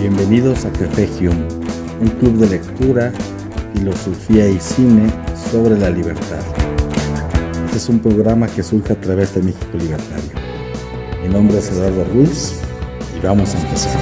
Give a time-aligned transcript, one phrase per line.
[0.00, 1.46] Bienvenidos a Café Hume,
[2.00, 3.12] un club de lectura,
[3.74, 5.10] filosofía y cine
[5.52, 6.40] sobre la libertad.
[7.66, 10.30] Este es un programa que surge a través de México Libertario.
[11.22, 12.62] Mi nombre es Eduardo Ruiz
[13.14, 14.00] y vamos a empezar.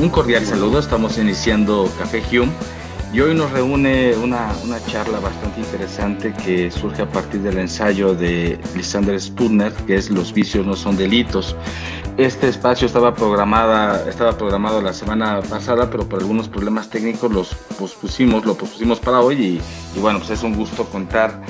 [0.00, 2.50] Un cordial saludo, estamos iniciando Café Hume
[3.12, 8.14] y hoy nos reúne una, una, charla bastante interesante que surge a partir del ensayo
[8.14, 11.54] de Lysander Sputner, que es Los vicios no son delitos.
[12.16, 17.54] Este espacio estaba, programada, estaba programado la semana pasada, pero por algunos problemas técnicos los
[17.78, 19.60] pospusimos, lo pospusimos para hoy
[19.94, 21.42] y bueno, pues es un gusto contar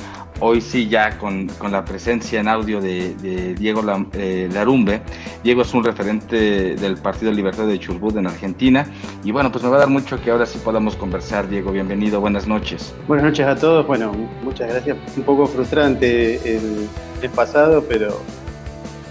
[0.45, 3.83] hoy sí ya con, con, la presencia en audio de, de Diego
[4.15, 5.01] eh, Larumbe.
[5.45, 8.85] Diego es un referente del Partido Libertad de Chubut en Argentina.
[9.23, 11.49] Y bueno, pues me va a dar mucho que ahora sí podamos conversar.
[11.49, 12.93] Diego, bienvenido, buenas noches.
[13.07, 13.87] Buenas noches a todos.
[13.87, 14.97] Bueno, muchas gracias.
[15.17, 16.89] Un poco frustrante el,
[17.23, 18.21] el pasado, pero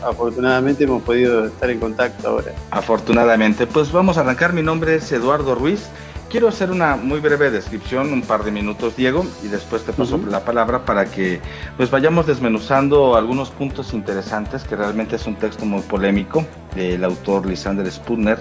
[0.03, 2.51] afortunadamente hemos podido estar en contacto ahora.
[2.71, 4.51] Afortunadamente, pues vamos a arrancar.
[4.51, 5.87] Mi nombre es Eduardo Ruiz.
[6.31, 10.15] Quiero hacer una muy breve descripción, un par de minutos, Diego, y después te paso
[10.15, 10.27] uh -huh.
[10.27, 11.41] la palabra para que
[11.75, 17.45] pues vayamos desmenuzando algunos puntos interesantes, que realmente es un texto muy polémico del autor
[17.45, 18.39] Lysander Sputner.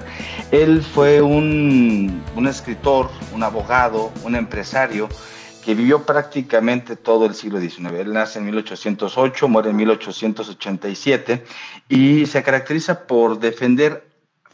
[0.53, 5.09] Él fue un, un escritor, un abogado, un empresario
[5.65, 7.93] que vivió prácticamente todo el siglo XIX.
[7.99, 11.45] Él nace en 1808, muere en 1887
[11.89, 14.10] y se caracteriza por defender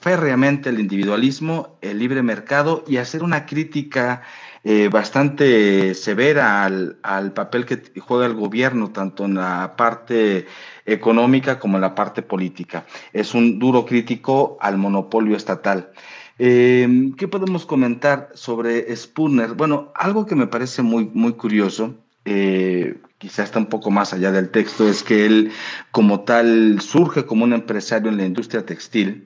[0.07, 4.23] férreamente el individualismo, el libre mercado y hacer una crítica
[4.63, 10.47] eh, bastante severa al, al, papel que juega el gobierno, tanto en la parte
[10.85, 12.87] económica como en la parte política.
[13.13, 15.91] Es un duro crítico al monopolio estatal.
[16.39, 19.55] Eh, ¿Qué podemos comentar sobre Spooner?
[19.55, 24.31] Bueno, algo que me parece muy, muy curioso, eh, quizá está un poco más allá
[24.31, 25.51] del texto, es que él
[25.91, 29.26] como tal surge como un empresario en la industria textil,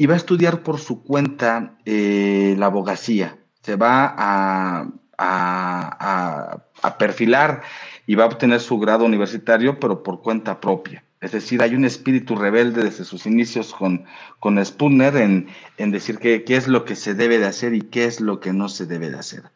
[0.00, 3.36] y va a estudiar por su cuenta eh, la abogacía.
[3.60, 4.88] Se va a,
[5.18, 7.60] a, a, a, perfilar
[8.06, 11.04] y va a obtener su grado universitario, pero por cuenta propia.
[11.20, 14.06] Es decir, hay un espíritu rebelde desde sus inicios con,
[14.38, 18.06] con Spooner en, en decir qué es lo que se debe de hacer y qué
[18.06, 19.50] es lo que no se debe de hacer.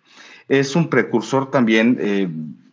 [0.51, 2.29] Es un precursor también, eh,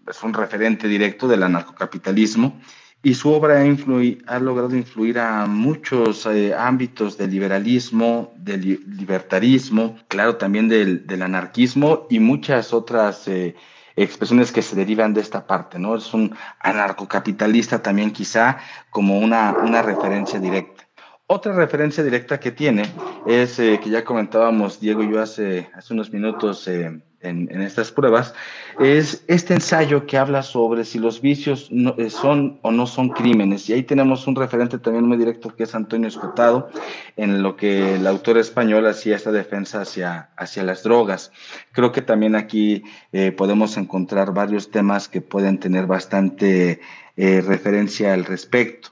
[0.09, 2.59] es un referente directo del anarcocapitalismo
[3.03, 8.77] y su obra ha, ha logrado influir a muchos eh, ámbitos del liberalismo, del li
[8.85, 13.55] libertarismo, claro, también del, del, anarquismo y muchas otras eh,
[13.95, 15.95] expresiones que se derivan de esta parte, ¿no?
[15.95, 18.57] Es un anarcocapitalista también quizá
[18.91, 20.87] como una, una referencia directa.
[21.25, 22.83] Otra referencia directa que tiene
[23.25, 27.61] es, eh, que ya comentábamos Diego y yo hace, hace unos minutos, eh, en, en,
[27.61, 28.33] estas pruebas,
[28.79, 33.09] es este ensayo que habla sobre si los vicios no, eh, son o no son
[33.09, 33.69] crímenes.
[33.69, 36.69] Y ahí tenemos un referente también muy directo que es Antonio Escotado,
[37.17, 41.31] en lo que el autor español hacía esta defensa hacia, hacia las drogas.
[41.71, 46.81] Creo que también aquí eh, podemos encontrar varios temas que pueden tener bastante
[47.17, 48.89] eh, referencia al respecto.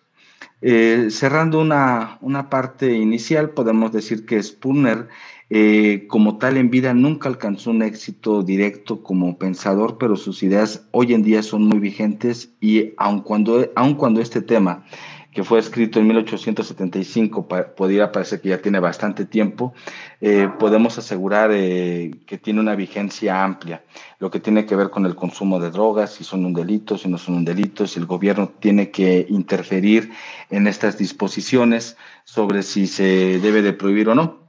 [0.61, 5.07] Eh, cerrando una, una, parte inicial, podemos decir que Spooner,
[5.49, 10.87] eh, como tal en vida, nunca alcanzó un éxito directo como pensador, pero sus ideas
[10.91, 14.85] hoy en día son muy vigentes y aun cuando, aun cuando este tema
[15.31, 19.73] que fue escrito en 1875, podría parecer que ya tiene bastante tiempo,
[20.21, 23.83] eh, podemos asegurar eh, que tiene una vigencia amplia,
[24.17, 27.09] lo que tiene que ver con el consumo de drogas, si son un delito, si
[27.09, 30.11] no son un delito, si el gobierno tiene que interferir
[30.49, 34.48] en estas disposiciones sobre si se debe de prohibir o no.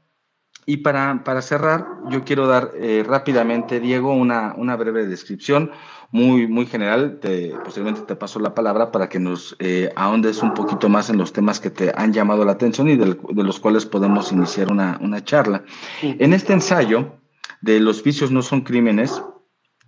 [0.70, 5.72] Y para, para cerrar, yo quiero dar eh, rápidamente, Diego, una, una breve descripción
[6.12, 7.18] muy, muy general.
[7.20, 11.18] Te, posiblemente te paso la palabra para que nos eh, ahondes un poquito más en
[11.18, 14.70] los temas que te han llamado la atención y de, de los cuales podemos iniciar
[14.70, 15.64] una, una charla.
[16.00, 16.14] Sí.
[16.20, 17.16] En este ensayo
[17.62, 19.20] de Los vicios no son crímenes,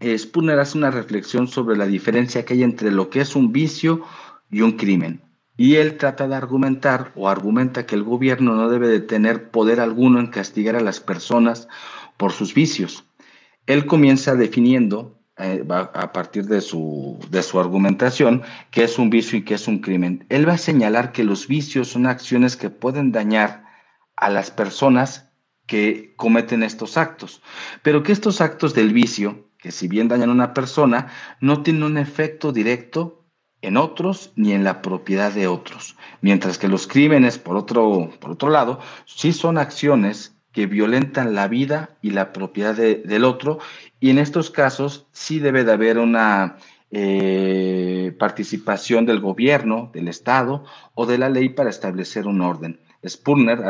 [0.00, 3.52] eh, Spooner hace una reflexión sobre la diferencia que hay entre lo que es un
[3.52, 4.02] vicio
[4.50, 5.22] y un crimen.
[5.56, 9.80] Y él trata de argumentar o argumenta que el gobierno no debe de tener poder
[9.80, 11.68] alguno en castigar a las personas
[12.16, 13.04] por sus vicios.
[13.66, 19.38] Él comienza definiendo, eh, a partir de su, de su argumentación, qué es un vicio
[19.38, 20.26] y qué es un crimen.
[20.30, 23.64] Él va a señalar que los vicios son acciones que pueden dañar
[24.16, 25.28] a las personas
[25.66, 27.42] que cometen estos actos,
[27.82, 31.08] pero que estos actos del vicio, que si bien dañan a una persona,
[31.40, 33.21] no tienen un efecto directo
[33.62, 35.96] en otros ni en la propiedad de otros.
[36.20, 41.48] Mientras que los crímenes, por otro, por otro lado, sí son acciones que violentan la
[41.48, 43.58] vida y la propiedad de, del otro,
[44.00, 46.56] y en estos casos sí debe de haber una
[46.90, 52.80] eh, participación del gobierno, del Estado o de la ley para establecer un orden.
[53.06, 53.60] Spurner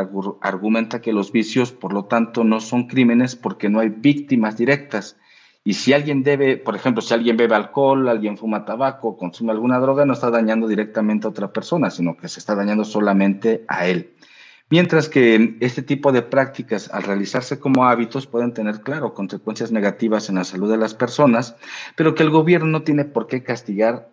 [0.41, 5.15] argumenta que los vicios, por lo tanto, no son crímenes porque no hay víctimas directas.
[5.65, 9.79] Y si alguien debe, por ejemplo, si alguien bebe alcohol, alguien fuma tabaco, consume alguna
[9.79, 13.87] droga, no está dañando directamente a otra persona, sino que se está dañando solamente a
[13.87, 14.13] él.
[14.69, 20.29] Mientras que este tipo de prácticas, al realizarse como hábitos, pueden tener, claro, consecuencias negativas
[20.29, 21.55] en la salud de las personas,
[21.95, 24.11] pero que el gobierno no tiene por qué castigar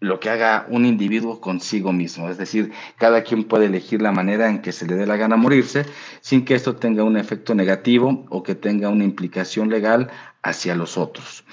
[0.00, 2.28] lo que haga un individuo consigo mismo.
[2.28, 5.36] Es decir, cada quien puede elegir la manera en que se le dé la gana
[5.36, 5.86] morirse
[6.20, 10.10] sin que esto tenga un efecto negativo o que tenga una implicación legal
[10.44, 11.44] hacia los otros.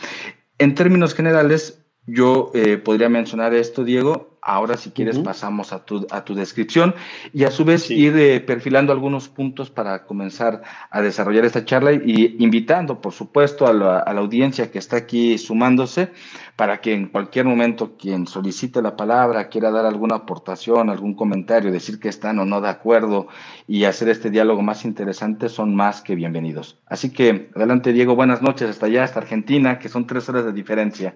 [0.59, 6.07] En términos generales, yo eh, podría mencionar esto, Diego, Ahora, si quieres, pasamos a tu,
[6.09, 6.95] a tu descripción
[7.31, 11.93] y a su vez ir eh, perfilando algunos puntos para comenzar a desarrollar esta charla
[11.93, 16.11] y invitando, por supuesto, a la, a la, audiencia que está aquí sumándose
[16.55, 21.71] para que en cualquier momento quien solicite la palabra, quiera dar alguna aportación, algún comentario,
[21.71, 23.27] decir que están o no de acuerdo
[23.67, 26.79] y hacer este diálogo más interesante, son más que bienvenidos.
[26.87, 30.53] Así que adelante, Diego, buenas noches hasta allá, hasta Argentina, que son tres horas de
[30.53, 31.15] diferencia.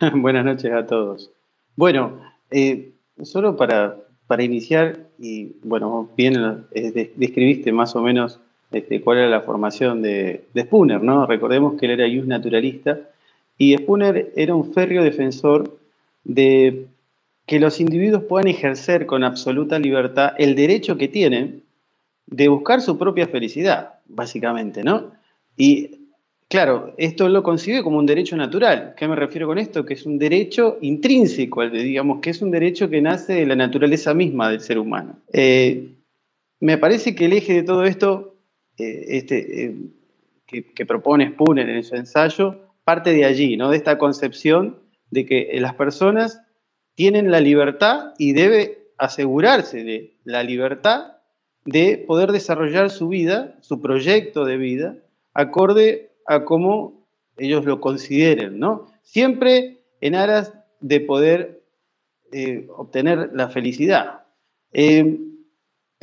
[0.14, 1.32] buenas noches a todos.
[1.74, 2.20] Bueno,
[2.50, 2.92] eh,
[3.22, 8.40] solo para, para, iniciar, y bueno, bien eh, describiste más o menos
[8.72, 11.26] este, cuál era la formación de, de, Spooner, ¿no?
[11.26, 12.98] Recordemos que él era un naturalista
[13.58, 15.78] y Spooner era un férreo defensor
[16.24, 16.86] de
[17.46, 21.62] que los individuos puedan ejercer con absoluta libertad el derecho que tienen
[22.26, 25.10] de buscar su propia felicidad, básicamente, ¿no?
[25.56, 25.99] Y
[26.50, 28.94] Claro, esto lo concibe como un derecho natural.
[28.96, 29.84] ¿Qué me refiero con esto?
[29.86, 34.14] Que es un derecho intrínseco, digamos, que es un derecho que nace de la naturaleza
[34.14, 35.16] misma del ser humano.
[35.32, 35.94] Eh,
[36.58, 38.34] me parece que el eje de todo esto
[38.78, 39.76] eh, este, eh,
[40.44, 43.70] que, propone Spooner en su ensayo parte de allí, ¿no?
[43.70, 44.80] de esta concepción
[45.10, 46.42] de que las personas
[46.96, 51.12] tienen la libertad y debe asegurarse de la libertad
[51.64, 54.96] de poder desarrollar su vida, su proyecto de vida,
[55.32, 57.06] acorde a cómo
[57.36, 58.86] ellos lo consideren, ¿no?
[59.02, 61.62] Siempre en aras de poder
[62.32, 64.24] eh, obtener la felicidad.
[64.72, 65.18] Eh,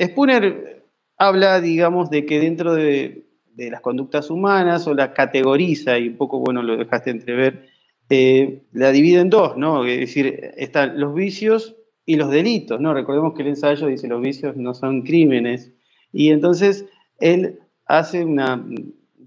[0.00, 0.84] Spooner
[1.16, 3.24] habla, digamos, de que dentro de,
[3.56, 7.68] las conductas humanas, o la categoriza, y un poco, bueno, lo dejaste entrever,
[8.08, 9.84] eh, la divide en dos, ¿no?
[9.84, 11.74] Es decir, están los vicios
[12.06, 12.94] y los delitos, ¿no?
[12.94, 15.72] Recordemos que el ensayo dice los vicios no son crímenes,
[16.12, 16.86] y entonces
[17.18, 18.64] él hace una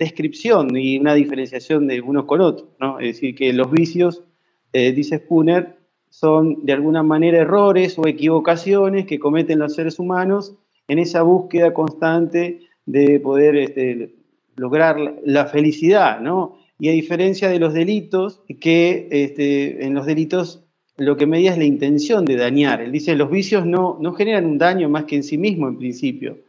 [0.01, 2.69] descripción y una diferenciación de unos con otros.
[2.79, 2.99] ¿no?
[2.99, 4.23] Es decir, que los vicios,
[4.73, 5.77] eh, dice Spooner,
[6.09, 10.55] son de alguna manera errores o equivocaciones que cometen los seres humanos
[10.87, 14.15] en esa búsqueda constante de poder este,
[14.55, 16.57] lograr la felicidad, ¿no?
[16.79, 20.63] Y a diferencia de los delitos, que este, en los delitos
[20.97, 22.81] lo que media es la intención de dañar.
[22.81, 26.39] Él dice, los vicios no, generan un daño más que en sí mismo, en principio.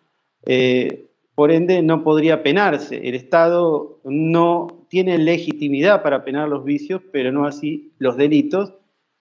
[0.46, 1.04] Eh,
[1.34, 3.08] por ende no podría penarse.
[3.08, 8.74] El Estado no tiene legitimidad para penar los vicios, pero no así los delitos,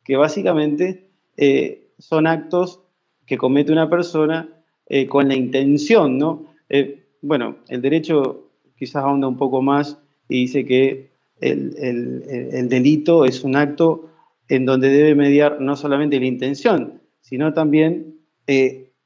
[0.03, 2.81] que básicamente eh, son actos
[3.25, 4.49] que comete una persona
[4.87, 6.47] eh, con la intención, ¿no?
[6.67, 9.97] Eh, bueno, el derecho quizás ahonda un poco más
[10.27, 14.09] y dice que el, el delito es un acto
[14.47, 18.17] en donde debe mediar no solamente la intención, sino también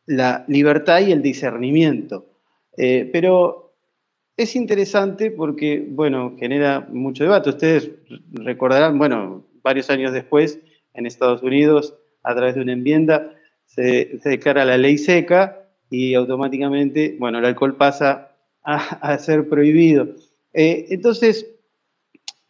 [0.05, 2.25] la libertad y el discernimiento.
[2.77, 3.73] Eh, pero
[4.37, 7.49] es interesante porque, bueno, genera mucho debate.
[7.49, 7.91] Ustedes
[8.33, 10.59] recordarán, bueno, varios años después,
[10.93, 13.31] en Estados Unidos, a través de una enmienda,
[13.65, 18.31] se, declara la ley seca y automáticamente, bueno, el alcohol pasa
[18.63, 20.07] a, ser prohibido.
[20.53, 21.47] Eh, entonces,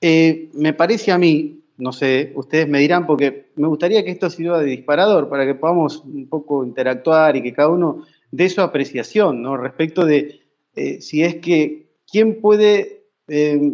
[0.02, 4.30] eh, me parece a mí, no sé, ustedes me dirán, porque me gustaría que esto
[4.30, 8.62] sirva de disparador para que podamos un poco interactuar y que cada uno de su
[8.62, 9.58] apreciación, ¿no?
[9.58, 10.42] Respecto de
[10.76, 13.72] eh, si es que quién puede eh,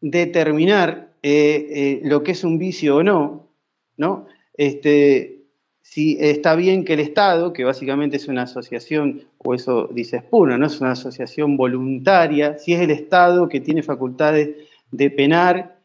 [0.00, 3.48] determinar eh, lo que es un vicio o no,
[3.96, 4.26] ¿no?
[4.54, 5.38] Este,
[5.82, 10.58] si está bien que el Estado, que básicamente es una asociación, o eso dice Spooner,
[10.58, 10.66] ¿no?
[10.66, 14.50] Es una asociación voluntaria, si es el Estado que tiene facultades
[14.90, 15.78] de penar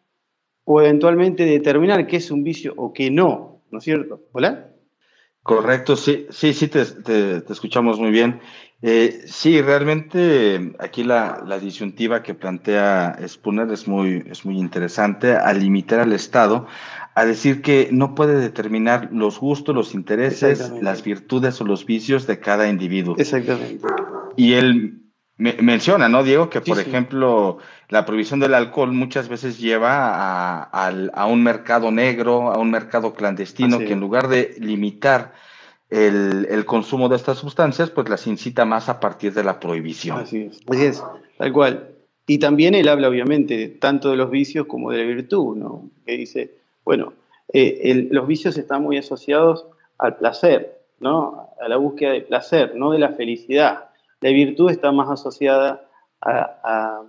[0.66, 4.22] o eventualmente determinar qué es un vicio o qué no, ¿no es cierto?
[4.32, 4.73] ¿Hola?
[5.44, 8.40] Correcto, sí, sí, sí, te, te, escuchamos muy bien.
[8.82, 15.36] Eh, sí, realmente aquí la, la, disyuntiva que plantea Spooner es muy, es muy interesante
[15.36, 16.68] al limitar al Estado
[17.16, 22.26] a decir que no puede determinar los gustos, los intereses, las virtudes o los vicios
[22.26, 23.16] de cada individuo.
[23.18, 23.86] Exactamente.
[24.36, 25.04] Y él
[25.38, 26.50] menciona, ¿no, Diego?
[26.50, 27.58] Que, por ejemplo,
[27.94, 33.78] la prohibición del alcohol muchas veces lleva a, un mercado negro, a un mercado clandestino,
[33.78, 35.34] que en lugar de limitar
[35.92, 40.18] el, consumo de estas sustancias, pues las incita más a partir de la prohibición.
[40.18, 41.04] Así es, así es,
[41.38, 41.90] tal cual.
[42.26, 45.92] Y también él habla, obviamente, tanto de los vicios como de la virtud, ¿no?
[46.04, 47.14] Que dice, bueno,
[47.54, 49.68] eh, los vicios están muy asociados
[50.00, 51.50] al placer, ¿no?
[51.62, 53.92] A la búsqueda de placer, no de la felicidad.
[54.20, 55.88] La virtud está más asociada
[56.22, 57.04] a,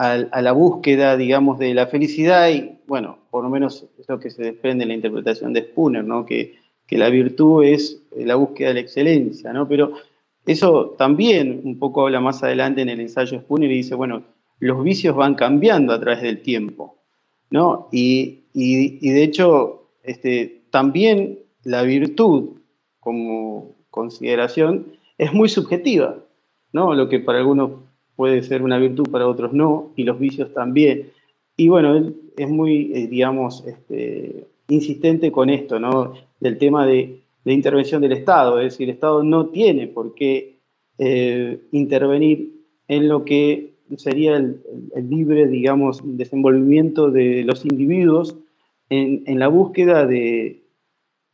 [0.00, 4.42] la búsqueda, digamos, de la felicidad y, bueno, por lo menos es lo que se
[4.42, 6.24] desprende en la interpretación de Spooner, ¿no?
[6.24, 6.54] Que,
[6.86, 9.68] que la virtud es la búsqueda de la excelencia, ¿no?
[9.68, 9.92] Pero
[10.46, 14.22] eso también un poco habla más adelante en el ensayo Spooner y dice, bueno,
[14.58, 16.96] los vicios van cambiando a través del tiempo,
[17.50, 17.88] ¿no?
[17.92, 22.56] Y, de hecho, este, también la virtud
[23.00, 24.86] como consideración
[25.18, 26.16] es muy subjetiva,
[26.72, 26.94] ¿no?
[26.94, 27.70] Lo que para algunos
[28.20, 31.08] puede ser una virtud, para otros no, y los vicios también.
[31.56, 36.12] Y bueno, es muy, eh, digamos, este, insistente con esto, ¿no?
[36.38, 40.58] Del tema de, intervención del Estado, es decir, el Estado no tiene por qué
[40.98, 44.60] eh, intervenir en lo que sería el,
[45.08, 48.36] libre, digamos, desenvolvimiento de los individuos
[48.90, 50.60] en, en la búsqueda de,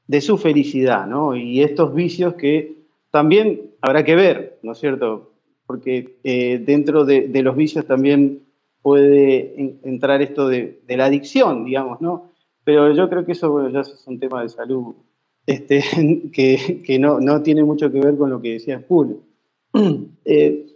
[0.07, 1.35] de, su felicidad, ¿no?
[1.35, 2.77] Y estos vicios que
[3.11, 5.33] también habrá que ver, ¿no es cierto?
[5.67, 8.43] Porque eh, dentro de, los vicios también
[8.83, 12.31] puede entrar esto de, la adicción, digamos, ¿no?
[12.65, 14.95] Pero yo creo que eso ya es un tema de salud
[15.47, 15.83] este,
[16.33, 18.85] que, no, tiene mucho que ver con lo que decía.
[20.29, 20.67] Eh,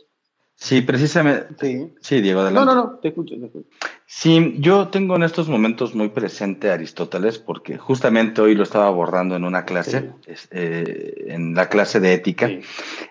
[0.61, 1.93] sí, precisamente.
[2.01, 2.21] Sí.
[2.21, 2.67] Diego, adelante.
[2.67, 3.67] No, no, no, te escucho, te escucho.
[4.13, 8.89] Sí, yo tengo en estos momentos muy presente a Aristóteles porque justamente hoy lo estaba
[8.89, 10.11] abordando en una clase,
[10.51, 12.51] eh, en la clase de ética.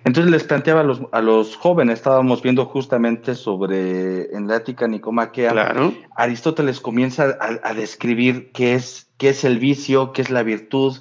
[0.03, 4.89] Entonces les planteaba a los, a los, jóvenes, estábamos viendo justamente sobre, en la ética
[4.89, 5.93] nicomaquea, claro.
[6.17, 10.97] Aristóteles comienza a, a, describir qué es, qué es el vicio, qué es la virtud,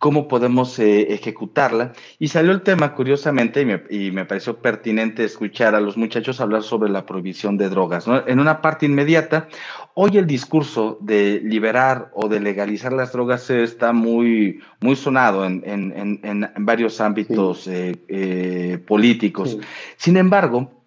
[0.00, 1.92] cómo podemos eh, ejecutarla.
[2.18, 6.90] Y salió el tema, curiosamente, y me, pareció pertinente escuchar a los muchachos hablar sobre
[6.90, 8.06] la prohibición de drogas.
[8.26, 9.48] En una parte inmediata,
[9.92, 16.50] hoy el discurso de liberar o de legalizar las drogas está muy, muy sonado en,
[16.56, 19.58] varios ámbitos eh, eh, políticos.
[19.98, 20.80] Sin embargo,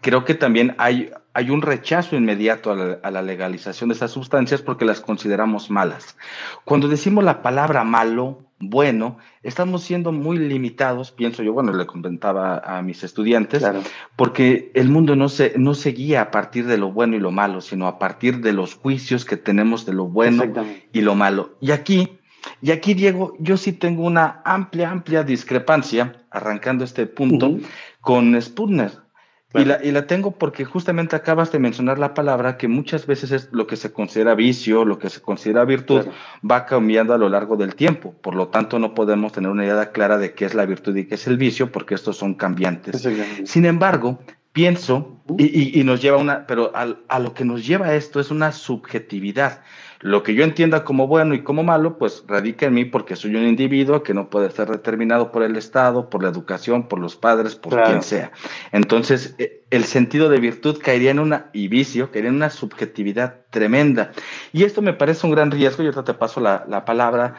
[0.00, 4.86] creo que también hay, hay un rechazo inmediato a la, legalización de esas sustancias porque
[4.86, 6.16] las consideramos malas.
[6.64, 12.58] Cuando decimos la palabra malo, bueno, estamos siendo muy limitados, pienso yo, bueno, le comentaba
[12.58, 13.62] a mis estudiantes,
[14.16, 17.30] porque el mundo no se, no se guía a partir de lo bueno y lo
[17.30, 20.44] malo, sino a partir de los juicios que tenemos de lo bueno
[20.92, 21.56] y lo malo.
[21.60, 22.18] Y aquí,
[22.62, 27.58] y aquí, Diego, yo sí tengo una amplia, amplia discrepancia, arrancando este punto,
[28.00, 29.05] con Sputner.
[29.58, 33.30] Y, la, y la tengo porque justamente acabas de mencionar la palabra que muchas veces
[33.30, 36.06] es lo que se considera vicio, lo que se considera virtud,
[36.48, 38.14] va cambiando a lo largo del tiempo.
[38.20, 41.06] Por lo tanto, no podemos tener una idea clara de qué es la virtud y
[41.06, 43.08] qué es el vicio, porque estos son cambiantes.
[43.44, 44.18] Sin embargo,
[44.52, 48.52] pienso, y, y, nos lleva una, pero a lo que nos lleva esto es una
[48.52, 49.62] subjetividad.
[50.00, 53.34] Lo que yo entienda como bueno y como malo, pues radica en mí porque soy
[53.34, 57.16] un individuo que no puede ser determinado por el Estado, por la educación, por los
[57.16, 58.32] padres, por quien sea.
[58.72, 63.40] Entonces, eh, el sentido de virtud caería en una, y vicio, caería en una subjetividad
[63.50, 64.12] tremenda.
[64.52, 67.34] Y esto me parece un gran riesgo, y ahorita te paso la, la palabra,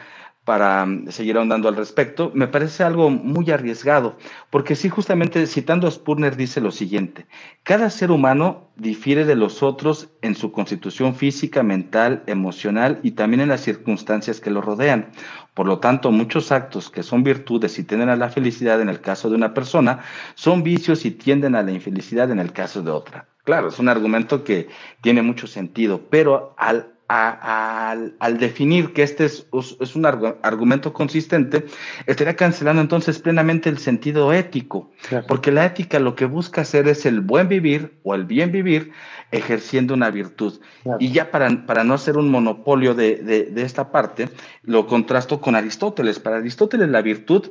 [0.48, 4.16] para mm, seguir ahondando al respecto, me parece algo muy arriesgado,
[4.48, 7.26] porque sí, justamente citando a Spurner dice lo siguiente,
[7.64, 13.42] cada ser humano difiere de los otros en su constitución física, mental, emocional y también
[13.42, 15.10] en las circunstancias que lo rodean.
[15.52, 19.02] Por lo tanto, muchos actos que son virtudes y tienden a la felicidad en el
[19.02, 20.00] caso de una persona,
[20.34, 23.28] son vicios y tienden a la infelicidad en el caso de otra.
[23.44, 24.68] Claro, es un argumento que
[25.02, 31.64] tiene mucho sentido, pero al al, definir que este es, un argumento consistente,
[32.06, 34.90] estaría cancelando entonces plenamente el sentido ético,
[35.26, 38.92] porque la ética lo que busca hacer es el buen vivir o el bien vivir
[39.30, 40.60] ejerciendo una virtud.
[40.98, 44.28] Y ya para, para, no hacer un monopolio de, de esta parte,
[44.62, 46.20] lo contrasto con Aristóteles.
[46.20, 47.50] Para Aristóteles la virtud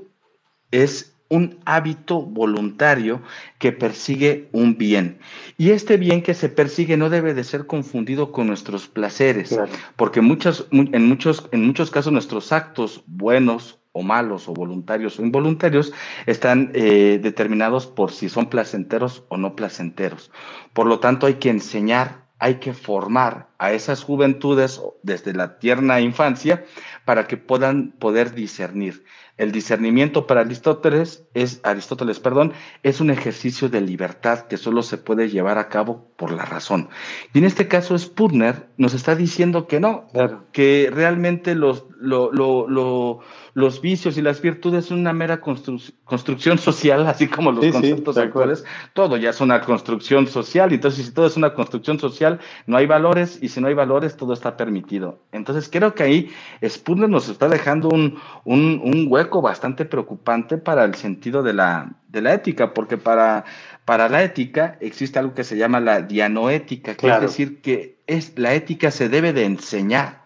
[0.69, 3.21] es un hábito voluntario
[3.59, 5.19] que persigue un bien.
[5.57, 9.59] Y este bien que se persigue no debe de ser confundido con nuestros placeres,
[9.95, 15.23] porque muchas, en, muchos, en muchos casos nuestros actos buenos o malos o voluntarios o
[15.23, 15.91] involuntarios
[16.27, 20.31] están eh, determinados por si son placenteros o no placenteros.
[20.73, 25.99] Por lo tanto, hay que enseñar, hay que formar a esas juventudes desde la tierna
[25.99, 26.63] infancia
[27.05, 29.03] para que puedan poder discernir.
[29.37, 32.53] El discernimiento para Aristóteles es, Aristóteles, perdón,
[32.83, 36.89] es un ejercicio de libertad que solo se puede llevar a cabo por la razón.
[37.33, 40.07] Y en este caso, Spurner nos está diciendo que no,
[40.51, 43.19] que realmente los, lo, lo,
[43.53, 48.65] los vicios y las virtudes son una mera construcción social, así como los conceptos actuales.
[48.93, 52.87] Todo ya es una construcción social, entonces si todo es una construcción social, no hay
[52.87, 55.19] valores, y si no hay valores, todo está permitido.
[55.31, 56.29] Entonces creo que ahí
[56.67, 62.21] Spurner nos está dejando un, un, hueco bastante preocupante para el sentido de la, de
[62.21, 63.45] la ética, porque para,
[63.85, 68.37] para la ética existe algo que se llama la dianoética, que es decir, que es,
[68.37, 70.23] la ética se debe de enseñar,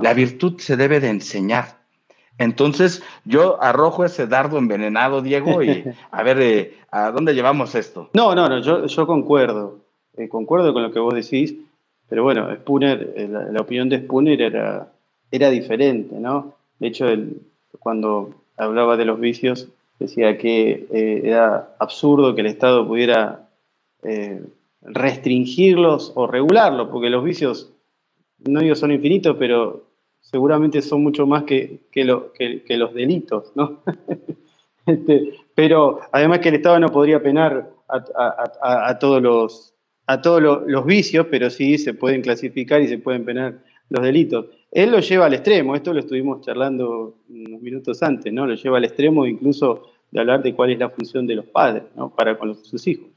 [0.00, 1.84] la virtud se debe de enseñar.
[2.38, 8.10] Entonces, yo arrojo ese dardo envenenado, Diego, y a ver, eh, ¿a dónde llevamos esto?
[8.12, 9.78] No, no, no, yo, yo concuerdo,
[10.16, 11.54] eh, concuerdo con lo que vos decís,
[12.08, 14.88] pero bueno, Spooner, eh, la, opinión de Spooner era,
[15.30, 16.54] era diferente, ¿no?
[16.78, 17.06] De hecho,
[17.78, 19.68] cuando hablaba de los vicios,
[19.98, 20.86] decía que
[21.24, 23.48] era absurdo que el Estado pudiera
[24.82, 27.72] restringirlos o regularlos, porque los vicios,
[28.46, 29.84] no digo son infinitos, pero
[30.20, 33.82] seguramente son mucho más que, que, los delitos, ¿no?
[34.86, 39.72] Este, pero además que el Estado no podría penar a, todos, los,
[40.06, 44.44] a todos los, vicios, pero sí se pueden clasificar y se pueden penar los delitos.
[44.74, 48.46] Él lo lleva al extremo, esto lo estuvimos charlando unos minutos antes, ¿no?
[48.46, 51.84] Lo lleva al extremo incluso de hablar de cuál es la función de los padres,
[51.96, 52.14] ¿no?
[52.14, 53.08] Para con sus hijos,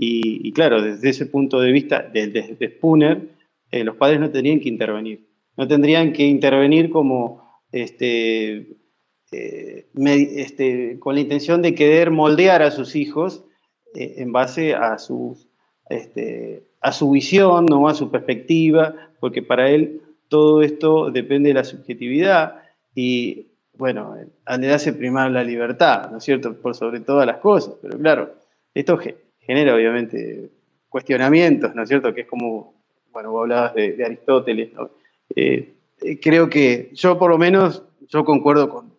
[0.00, 3.30] y, claro, desde ese punto de vista, desde, Spooner,
[3.72, 8.76] eh, los padres no tenían que intervenir no tendrían que intervenir como este,
[9.32, 9.88] eh,
[10.36, 13.44] este, con la intención de querer moldear a sus hijos
[13.96, 14.96] eh, en base a,
[15.90, 17.88] este, a su visión, ¿no?
[17.88, 22.62] a su perspectiva, porque para él todo esto depende de la subjetividad
[22.94, 24.16] y, bueno,
[24.58, 27.74] le hace primar la libertad, ¿no es cierto?, por sobre todas las cosas.
[27.80, 28.34] Pero claro,
[28.74, 28.98] esto
[29.40, 30.50] genera obviamente
[30.88, 32.74] cuestionamientos, ¿no es cierto?, que es como,
[33.12, 34.90] bueno, vos hablabas de, Aristóteles, ¿no?
[35.34, 38.92] Eh, eh, creo que yo por lo menos, yo concuerdo con,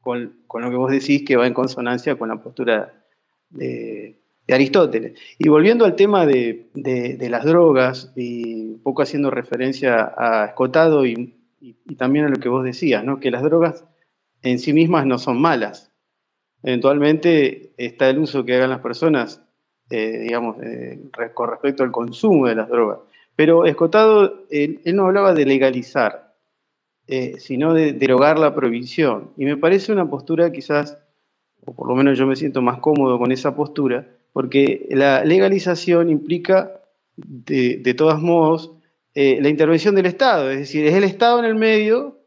[0.00, 2.92] con, lo que vos decís, que va en consonancia con la postura
[3.50, 4.18] de,
[4.54, 5.18] Aristóteles.
[5.38, 6.68] Y volviendo al tema de,
[7.28, 11.34] las drogas, y un poco haciendo referencia a Escotado y,
[11.96, 13.18] también a lo que vos decías, ¿no?
[13.18, 13.84] que las drogas
[14.42, 15.92] en sí mismas no son malas.
[16.62, 19.42] Eventualmente está el uso que hagan las personas,
[19.90, 20.56] eh, digamos,
[21.34, 22.98] con respecto al consumo de las drogas.
[23.36, 26.34] Pero Escotado, él, no hablaba de legalizar,
[27.06, 29.32] eh, sino de derogar la prohibición.
[29.36, 30.98] Y me parece una postura quizás,
[31.66, 36.08] o por lo menos yo me siento más cómodo con esa postura, porque la legalización
[36.08, 36.80] implica,
[37.16, 38.72] de, todos modos,
[39.14, 40.50] eh, la intervención del Estado.
[40.50, 42.18] Es decir, es el Estado en el medio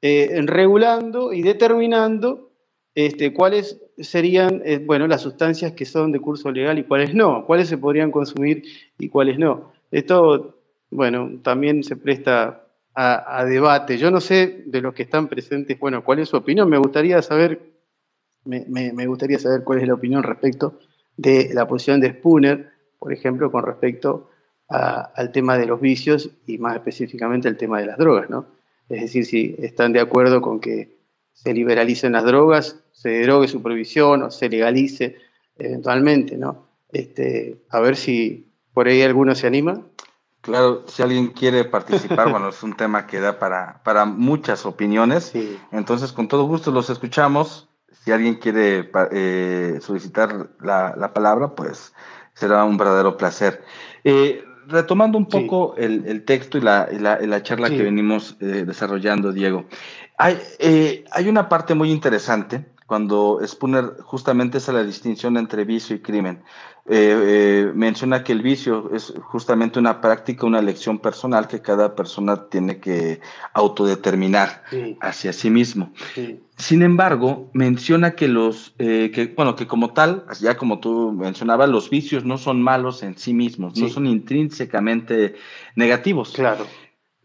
[0.00, 2.50] eh, regulando y determinando
[2.94, 7.68] este, cuáles serían bueno, las sustancias que son de curso legal y cuáles no, cuáles
[7.68, 8.62] se podrían consumir
[8.98, 9.72] y cuáles no.
[9.90, 10.58] Esto,
[10.90, 13.98] bueno, también se presta a, debate.
[13.98, 16.68] Yo no sé de los que están presentes, bueno, cuál es su opinión.
[16.68, 17.60] Me gustaría saber,
[18.44, 20.78] me, gustaría saber cuál es la opinión respecto
[21.16, 24.30] de la posición de Spooner, por ejemplo, con respecto
[24.68, 28.46] al tema de los vicios y más específicamente el tema de las drogas, ¿no?
[28.88, 30.96] Es decir, si están de acuerdo con que
[31.32, 35.16] se liberalicen las drogas, se derogue su prohibición o se legalice
[35.58, 36.66] eventualmente, ¿no?
[36.92, 39.82] Este, a ver si, ¿Por ahí alguno se anima?
[40.40, 45.32] Claro, si alguien quiere participar, bueno, es un tema que da para, para muchas opiniones.
[45.72, 47.68] Entonces, con todo gusto los escuchamos.
[47.92, 51.92] Si alguien quiere eh, solicitar la, palabra, pues
[52.34, 53.62] será un verdadero placer.
[54.04, 59.66] Eh, retomando un poco el, texto y la, la, charla que venimos eh, desarrollando, Diego,
[60.16, 60.38] hay,
[61.10, 66.42] hay una parte muy interesante cuando Spooner justamente hace la distinción entre vicio y crimen.
[66.86, 71.94] Eh, eh, menciona que el vicio es justamente una práctica, una elección personal que cada
[71.94, 73.20] persona tiene que
[73.54, 74.64] autodeterminar
[75.00, 75.92] hacia sí mismo.
[76.56, 81.68] Sin embargo, menciona que los, eh, que, bueno, que como tal, ya como tú mencionabas,
[81.68, 85.36] los vicios no son malos en sí mismos, no son intrínsecamente
[85.76, 86.32] negativos.
[86.32, 86.66] Claro.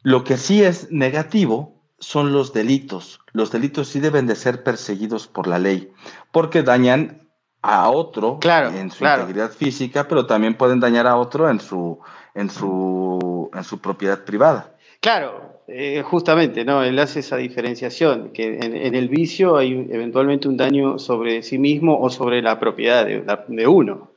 [0.03, 3.19] Lo que sí es negativo son los delitos.
[3.31, 5.91] Los delitos sí deben de ser perseguidos por la ley,
[6.31, 7.29] porque dañan
[7.61, 11.99] a otro en su integridad física, pero también pueden dañar a otro en su,
[12.35, 14.75] en su, en su propiedad privada.
[14.99, 16.83] Claro, eh, justamente, ¿no?
[16.83, 21.99] Él hace esa diferenciación, que en, el vicio hay eventualmente un daño sobre sí mismo
[21.99, 24.11] o sobre la propiedad de, uno.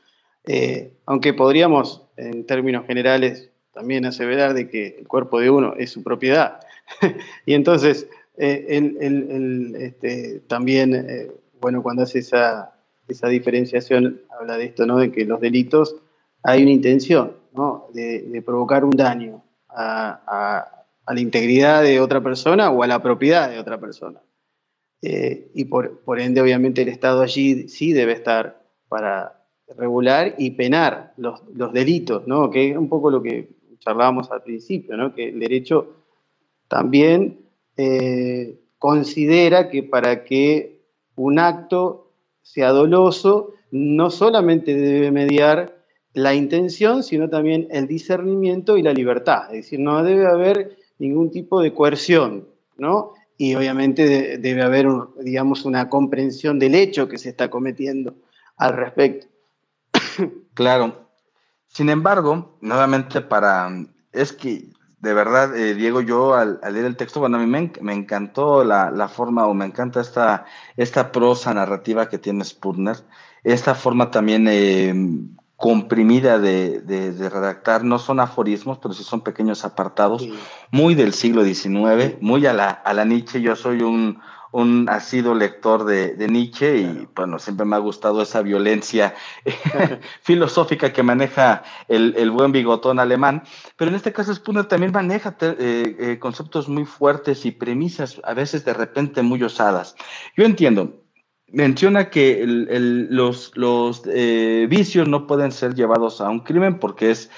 [0.45, 5.91] Eh, aunque podríamos, en términos generales, también aseverar de que el cuerpo de uno es
[5.91, 6.61] su propiedad.
[7.47, 12.73] y entonces, eh, este, también, eh, bueno, cuando hace esa,
[13.09, 14.99] esa diferenciación, habla de esto, ¿no?
[14.99, 15.97] De que los delitos
[16.43, 17.89] hay una intención, ¿no?
[17.93, 23.59] De, provocar un daño a, la integridad de otra persona o a la propiedad de
[23.59, 24.21] otra persona.
[25.01, 29.43] Eh, y por, por, ende, obviamente, el Estado allí sí debe estar para
[29.77, 32.51] regular y penar los, los delitos, ¿no?
[32.51, 33.49] Que es un poco lo que
[33.79, 35.15] charlábamos al principio, ¿no?
[35.15, 35.95] Que el derecho
[36.69, 37.41] también
[37.77, 40.83] eh, considera que para que
[41.17, 45.79] un acto sea doloso, no solamente debe mediar
[46.15, 49.47] la intención, sino también el discernimiento y la libertad.
[49.47, 53.13] Es decir, no debe haber ningún tipo de coerción, ¿no?
[53.37, 54.89] Y obviamente debe haber,
[55.21, 58.15] digamos, una comprensión del hecho que se está cometiendo
[58.57, 59.27] al respecto.
[60.55, 61.09] Claro.
[61.69, 63.71] Sin embargo, nuevamente para...
[64.13, 64.65] Es que
[65.01, 69.09] de verdad, eh, Diego, yo al, leer el texto, bueno, a mí me, encantó la,
[69.09, 70.45] forma o me encanta esta,
[70.77, 72.97] esta prosa narrativa que tiene Spurner,
[73.45, 74.93] esta forma también eh,
[75.55, 76.83] comprimida de,
[77.31, 80.29] redactar, no son aforismos, pero sí son pequeños apartados,
[80.73, 84.21] muy del siglo XIX, muy a la, a la Nietzsche, yo soy un,
[84.53, 89.15] un asido lector de, Nietzsche y bueno, siempre me ha gustado esa violencia
[90.23, 93.43] filosófica que maneja el, buen bigotón alemán,
[93.77, 98.35] pero en este caso Spooner también maneja eh, eh, conceptos muy fuertes y premisas a
[98.35, 99.97] veces de repente muy osadas.
[100.37, 100.95] Yo entiendo,
[101.51, 107.31] menciona que los, los eh, vicios no pueden ser llevados a un crimen porque es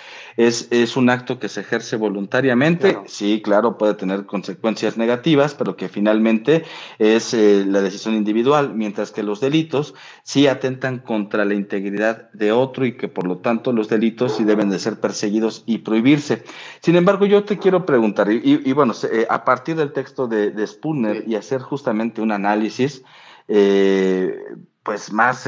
[0.47, 2.99] es, un acto que se ejerce voluntariamente.
[3.07, 6.65] Sí, claro, puede tener consecuencias negativas, pero que finalmente
[6.99, 12.53] es eh, la decisión individual, mientras que los delitos sí atentan contra la integridad de
[12.53, 16.43] otro y que por lo tanto los delitos sí deben de ser perseguidos y prohibirse.
[16.81, 20.67] Sin embargo, yo te quiero preguntar, y, bueno, eh, a partir del texto de, de
[20.67, 23.03] Spooner y hacer justamente un análisis,
[23.51, 24.45] eh,
[24.83, 25.47] pues más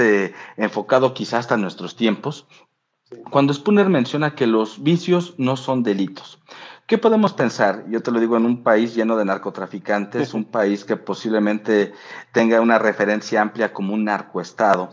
[0.56, 2.46] enfocado quizás hasta nuestros tiempos,
[3.30, 6.40] cuando Spooner menciona que los vicios no son delitos,
[6.86, 7.84] ¿qué podemos pensar?
[7.88, 11.92] Yo te lo digo en un país lleno de narcotraficantes, un país que posiblemente
[12.32, 14.90] tenga una referencia amplia como un narcoestado,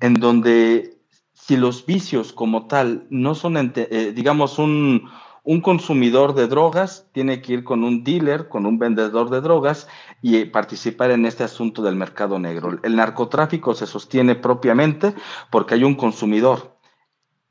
[0.00, 0.98] en donde
[1.32, 5.10] si los vicios como tal no son, eh, digamos, un,
[5.42, 9.88] un consumidor de drogas tiene que ir con un dealer, con un vendedor de drogas
[10.22, 12.78] y participar en este asunto del mercado negro.
[12.82, 15.14] El narcotráfico se sostiene propiamente
[15.50, 16.76] porque hay un consumidor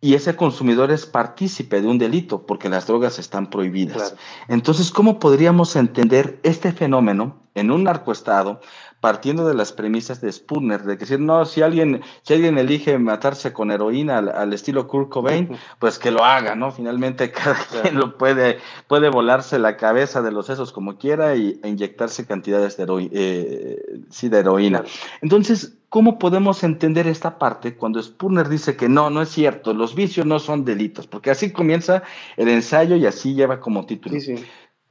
[0.02, 4.16] y ese consumidor es partícipe de un delito porque las drogas están prohibidas.
[4.48, 8.62] Entonces, ¿cómo podríamos entender este fenómeno en un narcoestado
[9.00, 12.98] partiendo de las premisas de Spooner, de que decir, no, si alguien, si alguien elige
[12.98, 16.72] matarse con heroína al, estilo Kurt Cobain, pues que lo haga, ¿no?
[16.72, 21.60] Finalmente cada quien lo puede, puede volarse la cabeza de los sesos como quiera y,
[21.64, 24.84] e inyectarse cantidades de, eh, sí, de heroína.
[25.22, 29.96] Entonces, ¿cómo podemos entender esta parte cuando Spooner dice que no, no es cierto, los
[29.96, 31.08] vicios no son delitos?
[31.08, 32.04] Porque así comienza
[32.36, 34.20] el ensayo y así lleva como título.
[34.20, 34.46] Sí, sí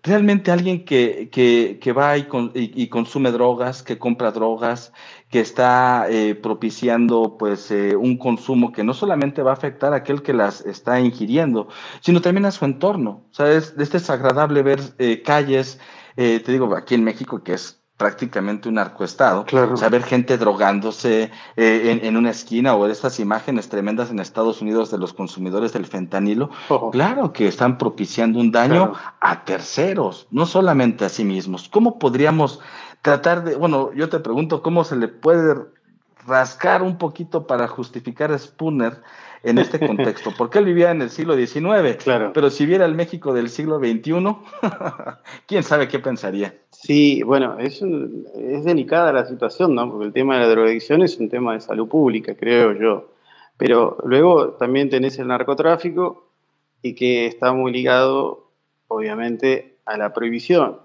[0.09, 4.93] realmente alguien que, que, va y, y, consume drogas, que compra drogas,
[5.31, 9.97] que está eh, propiciando pues eh, un consumo que no solamente va a afectar a
[9.97, 11.69] aquel que las está ingiriendo,
[12.01, 13.23] sino también a su entorno.
[13.31, 15.79] O sea, es, es desagradable ver eh, calles,
[16.17, 19.45] te digo, aquí en México, que es prácticamente un arcoestado.
[19.45, 19.77] Claro.
[19.77, 24.99] Saber gente drogándose eh, en, una esquina o estas imágenes tremendas en Estados Unidos de
[24.99, 26.49] los consumidores del fentanilo,
[26.93, 31.69] claro que están propiciando un daño a terceros, no solamente a sí mismos.
[31.69, 32.61] ¿Cómo podríamos
[33.03, 35.57] tratar de, bueno, yo te pregunto, ¿cómo se le puede
[36.29, 39.01] rascar un poquito para justificar a Spooner
[39.43, 42.33] en este contexto, porque él vivía en el siglo XIX, claro.
[42.33, 44.13] pero si viera el México del siglo XXI,
[45.47, 46.55] quién sabe qué pensaría.
[46.71, 49.91] Sí, bueno, es, es delicada la situación, ¿no?
[49.91, 53.11] Porque el tema de la drogadicción es un tema de salud pública, creo yo.
[53.57, 56.31] Pero luego también tenés el narcotráfico
[56.81, 58.51] y que está muy ligado,
[58.87, 60.79] obviamente, a la prohibición.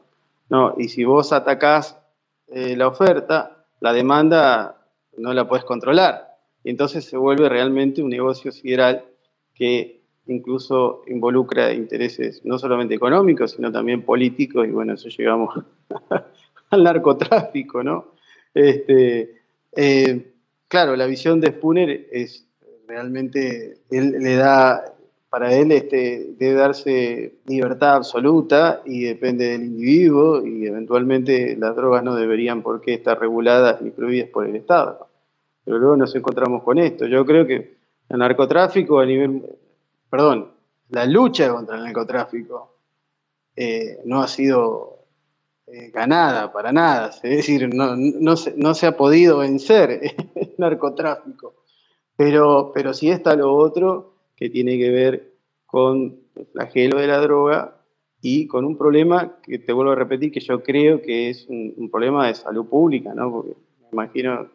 [0.49, 0.73] ¿no?
[0.77, 1.99] Y si vos atacás
[2.47, 4.82] eh, la oferta, la demanda
[5.17, 6.37] no la puedes controlar.
[6.63, 9.05] Y entonces se vuelve realmente un negocio sideral
[9.53, 15.53] que incluso involucra intereses no solamente económicos, sino también políticos, y bueno, eso llegamos
[16.69, 18.13] al narcotráfico, ¿no?
[18.53, 19.41] Este,
[19.75, 20.33] eh,
[20.67, 22.47] claro, la visión de Spooner es
[22.87, 24.92] realmente, él le da,
[25.33, 32.03] para él este, debe darse libertad absoluta y depende del individuo y eventualmente las drogas
[32.03, 35.07] no deberían por qué estar reguladas ni prohibidas por el Estado.
[35.65, 37.07] Pero luego nos encontramos con esto.
[37.07, 37.77] Yo creo que
[38.09, 39.43] el narcotráfico a nivel,
[40.07, 40.51] perdón,
[40.89, 42.77] la lucha contra el narcotráfico
[43.55, 44.99] eh, no ha sido
[45.65, 48.35] eh, ganada para nada, es decir, no,
[48.75, 49.99] se, ha podido vencer
[50.35, 51.55] el narcotráfico,
[52.15, 54.12] pero, pero sí está lo otro
[54.43, 55.31] que tiene que ver
[55.65, 57.77] con el flagelo de la droga
[58.19, 61.89] y con un problema que te vuelvo a repetir que yo creo que es un,
[61.89, 63.31] problema de salud pública, ¿no?
[63.31, 63.53] Porque
[63.83, 64.49] me imagino,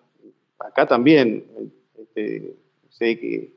[0.58, 1.42] acá también,
[1.98, 2.54] este,
[2.90, 3.54] sé que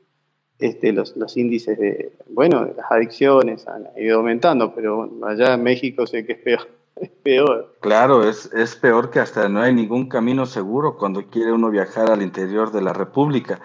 [0.58, 6.24] este, los, índices de, bueno, las adicciones han ido aumentando, pero allá en México sé
[6.24, 6.66] que es peor.
[6.94, 7.74] Es peor.
[7.80, 12.10] Claro, es, es peor que hasta no hay ningún camino seguro cuando quiere uno viajar
[12.10, 13.60] al interior de la República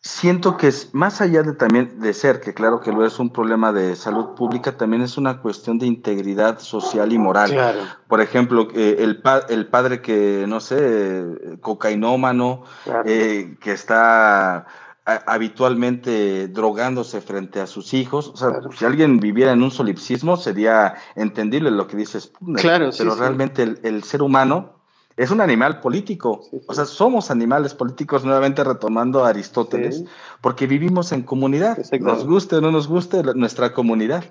[0.00, 3.30] siento que es más allá de también de ser, que claro que lo es un
[3.30, 7.54] problema de salud pública, también es una cuestión de integridad social y moral.
[8.08, 11.24] Por ejemplo, eh, el, el padre que, no sé,
[11.60, 12.64] cocainómano,
[13.04, 14.66] eh, que está
[15.26, 18.28] habitualmente drogándose frente a sus hijos.
[18.28, 22.32] O sea, si alguien viviera en un solipsismo sería entendible lo que dices.
[22.56, 24.77] Claro, pero realmente el, el, ser humano
[25.18, 26.44] es un animal político.
[26.66, 30.04] O sea, somos animales políticos, nuevamente retomando a Aristóteles,
[30.40, 31.76] porque vivimos en comunidad.
[32.00, 34.24] Nos guste o no nos guste nuestra comunidad.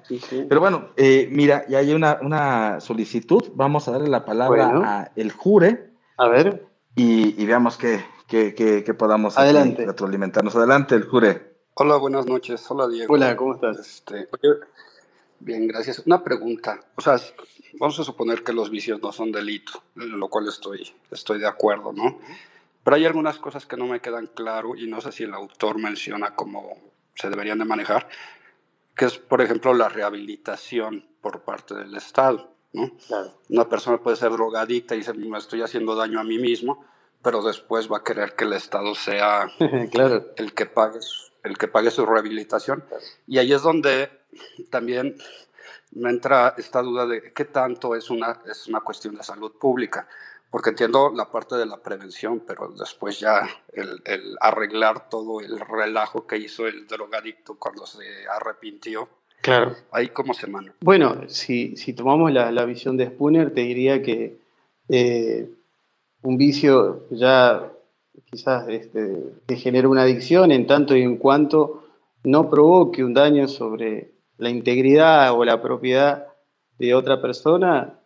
[0.48, 3.44] Pero bueno, eh, mira, ya hay una, solicitud.
[3.54, 5.92] Vamos a darle la palabra a el jure.
[6.18, 6.66] A ver.
[6.96, 9.86] Y, veamos qué, qué, podamos Adelante.
[9.86, 10.56] retroalimentarnos.
[10.56, 11.58] Adelante, el jure.
[11.74, 12.66] Hola, buenas noches.
[12.72, 13.14] Hola, Diego.
[13.14, 13.78] Hola, ¿cómo estás?
[13.78, 14.30] Este,
[15.40, 16.02] bien, gracias.
[16.06, 16.80] Una pregunta.
[16.96, 17.20] O sea,
[17.74, 21.48] vamos a suponer que los vicios no son delito, en lo cual estoy, estoy de
[21.48, 22.20] acuerdo, ¿no?
[22.84, 25.78] Pero hay algunas cosas que no me quedan claro y no sé si el autor
[25.78, 26.78] menciona cómo
[27.16, 28.08] se deberían de manejar,
[28.96, 32.92] que es, por ejemplo, la rehabilitación por parte del Estado, ¿no?
[33.50, 36.86] Una persona puede ser drogadicta y dice, me estoy haciendo daño a mí mismo,
[37.22, 39.50] pero después va a querer que el Estado sea
[39.92, 40.28] claro.
[40.38, 41.00] el, que pague,
[41.44, 42.84] el que pague su rehabilitación.
[43.28, 44.10] Y ahí es donde
[44.70, 45.18] también
[45.92, 50.08] me entra esta duda de qué tanto es una, es una cuestión de salud pública,
[50.50, 54.02] porque entiendo la parte de la prevención, pero después ya el,
[54.40, 59.10] arreglar todo el relajo que hizo el drogadicto cuando se arrepintió.
[59.42, 59.76] Claro.
[59.92, 60.74] Ahí cómo se manda.
[60.82, 64.40] Bueno, si, si tomamos la, la, visión de Spooner, te diría que
[64.90, 65.50] eh,
[66.24, 67.72] un vicio ya
[68.26, 71.84] quizás este, que genera una adicción en tanto y en cuanto
[72.24, 76.28] no provoque un daño sobre la integridad o la propiedad
[76.78, 78.00] de otra persona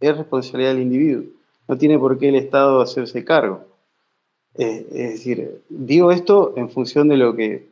[0.00, 1.24] es responsabilidad del individuo.
[1.68, 3.64] No tiene por qué el Estado hacerse cargo.
[4.54, 7.68] Es decir, digo esto en función de lo que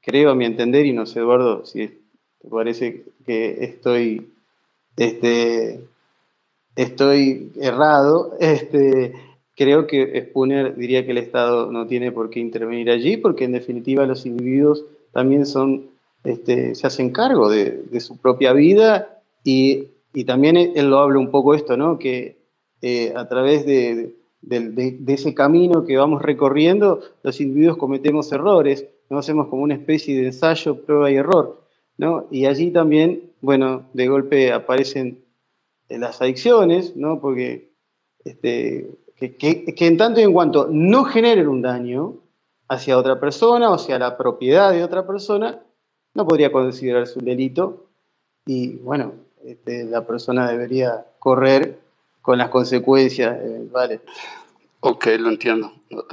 [0.00, 4.30] creo a mi entender, y no sé, Eduardo, si te parece que estoy,
[4.96, 5.80] este,
[6.74, 8.36] estoy errado.
[8.40, 9.12] Este,
[9.56, 13.52] creo que Spooner diría que el Estado no tiene por qué intervenir allí, porque en
[13.52, 15.90] definitiva los individuos también son
[16.28, 19.88] este, se hacen cargo de, su propia vida y,
[20.26, 21.98] también él lo habla un poco esto, ¿no?
[21.98, 22.38] que
[22.82, 24.14] eh, a través de,
[25.06, 30.26] ese camino que vamos recorriendo, los individuos cometemos errores, no hacemos como una especie de
[30.26, 31.62] ensayo, prueba y error.
[31.96, 32.26] ¿no?
[32.30, 35.24] Y allí también, bueno, de golpe aparecen
[35.88, 37.20] eh, las adicciones, ¿no?
[37.20, 37.70] porque
[38.24, 42.16] este, que, que en tanto y en cuanto no generen un daño
[42.68, 45.62] hacia otra persona o hacia la propiedad de otra persona,
[46.14, 47.86] no podría considerarse un delito
[48.46, 51.78] y bueno, este, la persona debería correr
[52.22, 53.38] con las consecuencias,
[53.70, 54.00] ¿vale?
[54.80, 55.72] Ok, lo entiendo.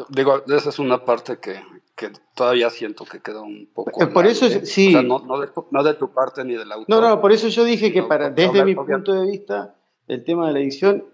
[0.09, 1.61] Digo, esa es una parte que,
[1.95, 4.09] que todavía siento que queda un poco.
[4.09, 4.93] Por eso, sí.
[4.93, 6.89] no, no, de tu, no, de tu, parte ni del autor.
[6.89, 9.75] No, no, por eso yo dije que para, desde mi punto de vista,
[10.07, 11.05] el tema de la edición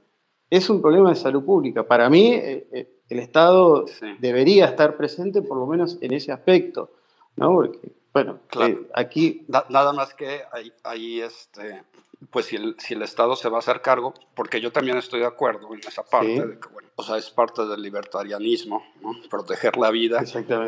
[0.49, 1.83] es un problema de salud pública.
[1.83, 3.85] Para mí, eh, eh, el Estado
[4.19, 6.91] debería estar presente por lo menos en ese aspecto,
[7.35, 7.53] ¿no?
[7.53, 8.73] Porque bueno, claro.
[8.73, 9.45] Eh, aquí...
[9.47, 10.41] nada más que
[10.83, 11.83] ahí, este,
[12.29, 15.21] pues si el, si el, Estado se va a hacer cargo, porque yo también estoy
[15.21, 19.11] de acuerdo en esa parte, de que, bueno, o sea, es parte del libertarianismo, ¿no?
[19.29, 20.23] proteger la vida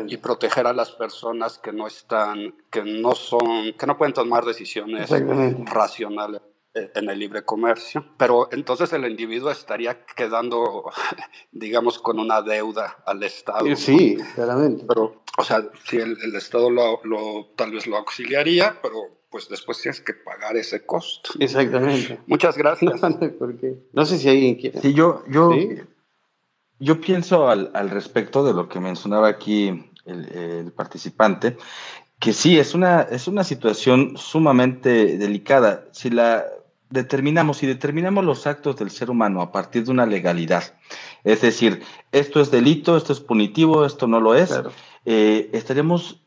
[0.06, 4.44] y proteger a las personas que no están, que no son, que no pueden tomar
[4.44, 5.10] decisiones
[5.66, 6.40] racionales
[6.74, 10.90] en el libre comercio, pero entonces el individuo estaría quedando,
[11.52, 13.74] digamos, con una deuda al Estado.
[13.76, 14.84] Sí, claramente.
[14.86, 19.80] Pero, o sea, si el, Estado lo, lo, tal vez lo auxiliaría, pero pues después
[19.80, 21.30] tienes que pagar ese costo.
[21.38, 22.20] Exactamente.
[22.26, 22.92] Muchas gracias.
[23.92, 24.80] No, sé si alguien quiere.
[24.80, 25.50] Sí, yo, yo,
[26.80, 31.56] yo pienso al, al, respecto de lo que mencionaba aquí el, el participante,
[32.18, 35.88] que sí, es una, es una situación sumamente delicada.
[35.92, 36.44] Si la
[36.94, 40.74] determinamos y determinamos los actos del ser humano a partir de una legalidad.
[41.24, 44.58] Es decir, esto es delito, esto es punitivo, esto no lo es.
[45.04, 46.22] Eh, estaremos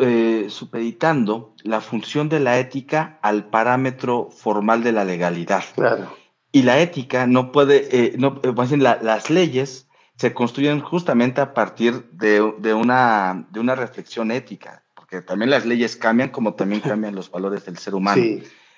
[0.00, 5.64] eh, supeditando la función de la ética al parámetro formal de la legalidad.
[5.74, 6.14] Claro.
[6.52, 12.10] Y la ética no puede, eh, no, eh, las leyes se construyen justamente a partir
[12.12, 12.42] de,
[12.74, 17.64] una, de una reflexión ética, porque también las leyes cambian como también cambian los valores
[17.64, 18.22] del ser humano.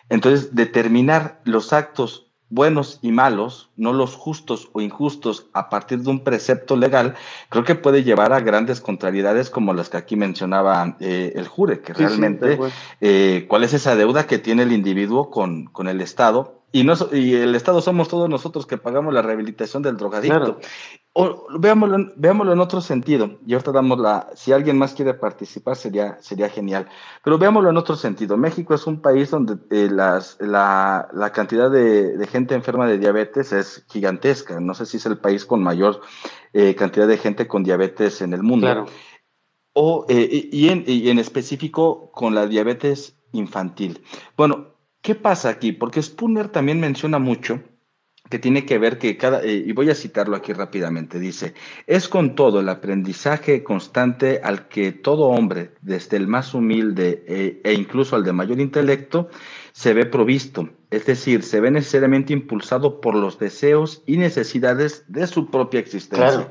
[0.08, 6.10] Entonces, determinar los actos buenos y malos, no los justos o injustos, a partir de
[6.10, 7.14] un precepto legal,
[7.48, 11.80] creo que puede llevar a grandes contrariedades como las que aquí mencionaba eh, el jure,
[11.80, 12.58] que realmente
[13.00, 16.94] eh, cuál es esa deuda que tiene el individuo con, con el Estado y, no,
[17.12, 20.58] y el Estado somos todos nosotros que pagamos la rehabilitación del drogadicto.
[21.16, 23.38] O, veámoslo, veámoslo, en otro sentido.
[23.46, 24.30] Y ahorita damos la.
[24.34, 26.88] Si alguien más quiere participar, sería, sería genial.
[27.22, 28.36] Pero veámoslo en otro sentido.
[28.36, 32.98] México es un país donde eh, las, la, la, cantidad de, de, gente enferma de
[32.98, 34.58] diabetes es gigantesca.
[34.58, 36.00] No sé si es el país con mayor
[36.52, 38.66] eh, cantidad de gente con diabetes en el mundo.
[38.66, 38.86] Claro.
[39.72, 44.02] O, eh, y, en, y en específico con la diabetes infantil.
[44.36, 44.74] Bueno,
[45.04, 45.72] ¿Qué pasa aquí?
[45.72, 47.60] Porque Spooner también menciona mucho
[48.30, 51.54] que tiene que ver que cada, eh, y voy a citarlo aquí rápidamente, dice,
[51.86, 57.60] es con todo el aprendizaje constante al que todo hombre, desde el más humilde eh,
[57.62, 59.28] e incluso al de mayor intelecto,
[59.72, 65.26] se ve provisto, es decir, se ve necesariamente impulsado por los deseos y necesidades de
[65.26, 66.50] su propia existencia.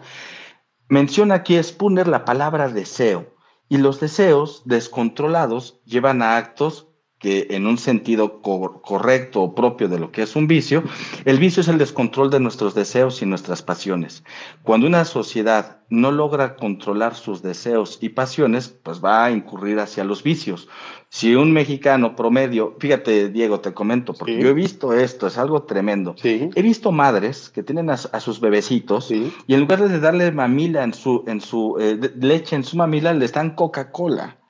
[0.90, 3.34] Menciona aquí Spooner la palabra deseo,
[3.68, 6.93] y los deseos descontrolados llevan a actos
[7.24, 10.84] que en un sentido correcto o propio de lo que es un vicio,
[11.24, 14.26] el vicio es el descontrol de nuestros deseos y nuestras pasiones.
[14.62, 20.04] Cuando una sociedad no logra controlar sus deseos y pasiones, pues va a incurrir hacia
[20.04, 20.68] los vicios.
[21.08, 25.64] Si un mexicano promedio, fíjate Diego, te comento, porque yo he visto esto, es algo
[25.64, 26.16] tremendo.
[26.24, 30.94] He visto madres que tienen a, sus bebecitos y en lugar de darle mamila en
[30.94, 34.43] su, en su eh, leche en su mamila, le dan Coca-Cola.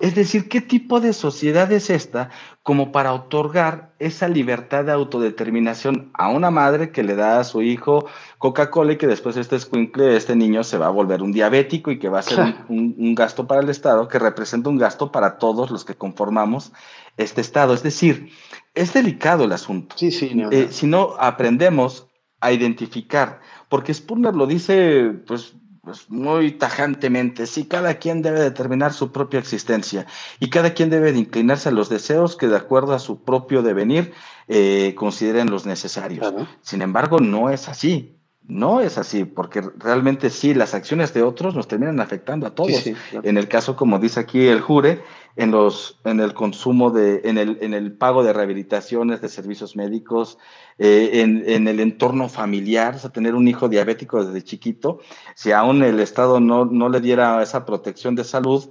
[0.00, 2.30] Es decir, ¿qué tipo de sociedad es esta
[2.62, 7.62] como para otorgar esa libertad de autodeterminación a una madre que le da a su
[7.62, 8.06] hijo
[8.38, 11.98] Coca-Cola y que después este escuincle, este niño se va a volver un diabético y
[11.98, 15.70] que va a ser un, gasto para el Estado, que representa un gasto para todos
[15.70, 16.72] los que conformamos
[17.16, 17.74] este Estado?
[17.74, 18.30] Es decir,
[18.74, 19.96] es delicado el asunto.
[19.98, 20.32] Sí, sí.
[20.50, 22.06] Eh, si no aprendemos
[22.40, 28.92] a identificar, porque Spurner lo dice, pues pues muy tajantemente, sí, cada quien debe determinar
[28.92, 30.06] su propia existencia
[30.38, 33.62] y cada quien debe de inclinarse a los deseos que de acuerdo a su propio
[33.62, 34.12] devenir
[34.46, 36.32] eh, consideren los necesarios.
[36.60, 38.16] Sin embargo, no es así.
[38.44, 42.84] No es así, porque realmente sí, las acciones de otros nos terminan afectando a todos.
[43.22, 45.00] En el caso, como dice aquí el jure,
[45.36, 49.76] en, los, en el consumo de, en el, en el pago de rehabilitaciones, de servicios
[49.76, 50.38] médicos,
[50.78, 55.00] eh, en, en, el entorno familiar, o sea, tener un hijo diabético desde chiquito,
[55.34, 58.70] si aún el Estado no, no le diera esa protección de salud,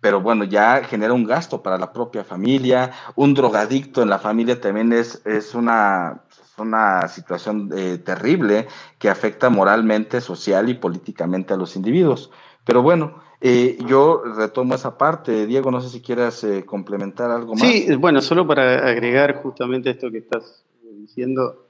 [0.00, 4.60] pero bueno, ya genera un gasto para la propia familia, un drogadicto en la familia
[4.60, 6.22] también es, es una
[6.60, 8.68] una situación eh, terrible
[8.98, 12.30] que afecta moralmente, social y políticamente a los individuos.
[12.64, 15.46] Pero bueno, eh, yo retomo esa parte.
[15.46, 17.62] Diego, no sé si quieras eh, complementar algo más.
[17.62, 21.66] Sí, bueno, solo para agregar justamente esto que estás diciendo,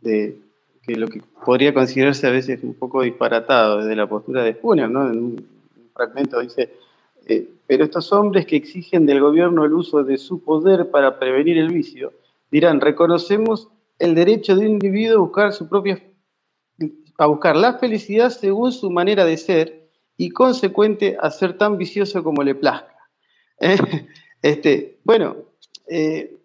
[0.00, 0.38] de
[0.82, 4.90] que lo que podría considerarse a veces un poco disparatado desde la postura de Spooner,
[4.90, 5.10] ¿no?
[5.10, 5.46] En un
[5.94, 6.74] fragmento dice,
[7.66, 11.72] pero estos hombres que exigen del gobierno el uso de su poder para prevenir el
[11.72, 12.12] vicio,
[12.50, 16.02] dirán, reconocemos el derecho de un individuo a buscar su propia
[17.16, 19.83] a buscar la felicidad según su manera de ser
[20.16, 22.96] y consecuente a ser tan vicioso como le plazca.
[23.60, 23.76] ¿Eh?
[24.42, 25.36] Este, bueno,
[25.88, 26.36] eh,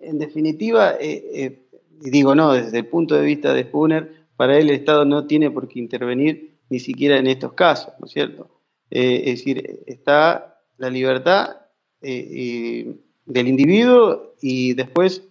[0.00, 1.66] en definitiva, eh,
[2.00, 5.50] digo no, desde el punto de vista de Spooner, para él el Estado no tiene
[5.50, 8.50] por qué intervenir ni siquiera en estos casos, ¿no es cierto?
[8.90, 11.56] es decir, está la libertad
[12.00, 15.22] del individuo y después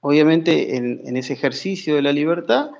[0.00, 2.70] obviamente en, ese ejercicio de la libertad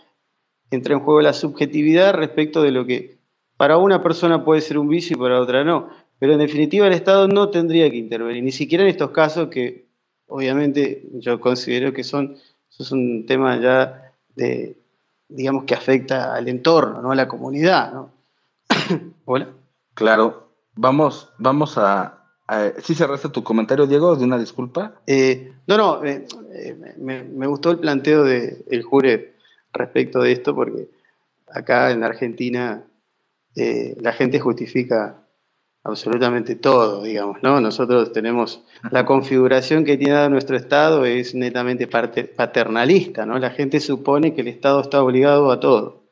[0.70, 3.17] entra en juego la subjetividad respecto de lo que
[3.58, 5.90] para una persona puede ser un vicio y para otra no.
[6.18, 9.86] Pero en definitiva el Estado no tendría que intervenir, ni siquiera en estos casos que
[10.26, 12.36] obviamente yo considero que son,
[12.70, 14.78] eso es un tema ya de,
[15.28, 17.92] digamos que afecta al entorno, no a la comunidad.
[17.92, 18.10] ¿no?
[19.26, 19.48] Hola.
[19.94, 22.18] Claro, vamos, vamos a,
[22.50, 24.94] eh, ¿Sí cerraste tu comentario, Diego, de una disculpa?
[25.06, 26.26] Eh, no, no, eh,
[26.96, 29.34] me, gustó el planteo del el jure
[29.72, 30.88] respecto de esto, porque
[31.52, 32.84] acá en Argentina
[34.00, 35.24] la gente justifica
[35.82, 37.60] absolutamente todo, digamos, ¿no?
[37.60, 43.38] Nosotros tenemos la configuración que tiene nuestro Estado es netamente paternalista, ¿no?
[43.38, 46.04] La gente supone que el Estado está obligado a todo.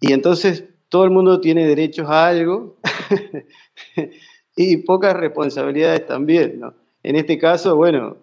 [0.00, 2.76] Y entonces todo el mundo tiene derechos a algo
[4.56, 6.60] y pocas responsabilidades también.
[7.02, 8.16] En este caso, bueno,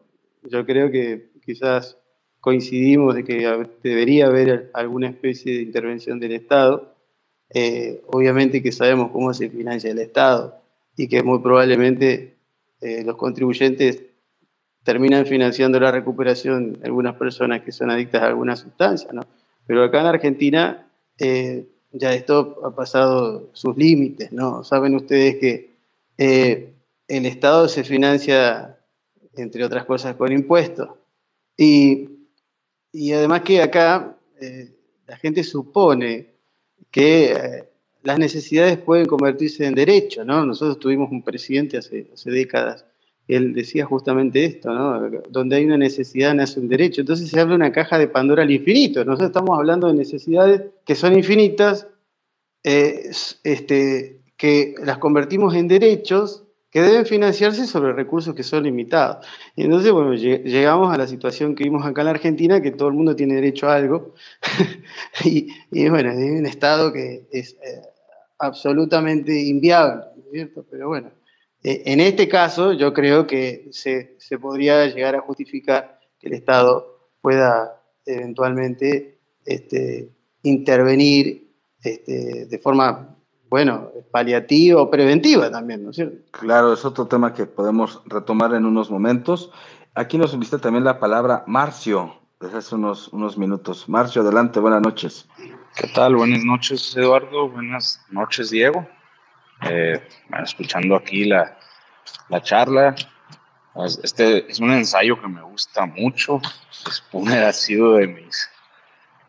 [0.44, 1.98] yo creo que quizás
[2.40, 6.93] coincidimos de que debería haber alguna especie de intervención del Estado.
[7.50, 10.60] Eh, obviamente que sabemos cómo se financia el Estado
[10.98, 12.36] y que muy probablemente
[12.82, 14.02] eh, los contribuyentes
[14.84, 19.22] terminan financiando la recuperación de algunas personas que son adictas a alguna sustancia, ¿no?
[19.66, 20.88] Pero acá en Argentina
[21.18, 24.64] eh, ya esto ha pasado sus límites, ¿no?
[24.64, 25.74] Saben ustedes que
[26.18, 28.78] el Estado se financia,
[29.36, 30.90] entre otras cosas, con impuestos.
[31.56, 32.10] Y,
[32.92, 34.18] y además que acá
[35.08, 36.33] la gente supone
[36.94, 37.66] que
[38.04, 40.46] las necesidades pueden convertirse en derechos, ¿no?
[40.46, 42.86] Nosotros tuvimos un presidente hace, hace décadas
[43.28, 45.10] él decía justamente esto, ¿no?
[45.30, 47.02] Donde hay una necesidad nace un derecho.
[47.02, 49.06] Entonces se de una caja de Pandora al infinito.
[49.06, 51.88] Nosotros estamos hablando de necesidades que son infinitas,
[52.64, 53.12] eh,
[53.44, 56.44] este, que las convertimos en derechos
[56.74, 59.28] que deben financiarse sobre recursos que son limitados.
[59.56, 62.88] Y entonces, bueno, llegamos a la situación que vimos acá en la Argentina, que todo
[62.88, 64.16] el mundo tiene derecho a algo,
[65.24, 67.82] y, bueno, hay un Estado que es eh,
[68.40, 70.66] absolutamente inviable, ¿cierto?
[70.68, 71.12] Pero bueno,
[71.64, 77.08] eh, en este caso, yo creo que se, podría llegar a justificar que el Estado
[77.22, 80.10] pueda eventualmente este,
[80.42, 81.52] intervenir
[81.84, 83.16] este, de forma,
[83.54, 86.18] bueno, paliativa o preventiva también, ¿no es cierto?
[86.32, 89.52] Claro, es otro tema que podemos retomar en unos momentos.
[89.94, 93.88] Aquí nos invita también la palabra Marcio, desde hace unos, unos minutos.
[93.88, 95.28] Marcio, adelante, buenas noches.
[95.76, 96.16] ¿Qué tal?
[96.16, 97.48] Buenas noches, Eduardo.
[97.48, 98.88] Buenas noches, Diego.
[99.70, 100.02] Eh,
[100.44, 101.56] escuchando aquí la,
[102.30, 102.96] la charla.
[104.02, 106.42] Este es un ensayo que me gusta mucho.
[106.90, 108.50] Spooner ha sido de mis,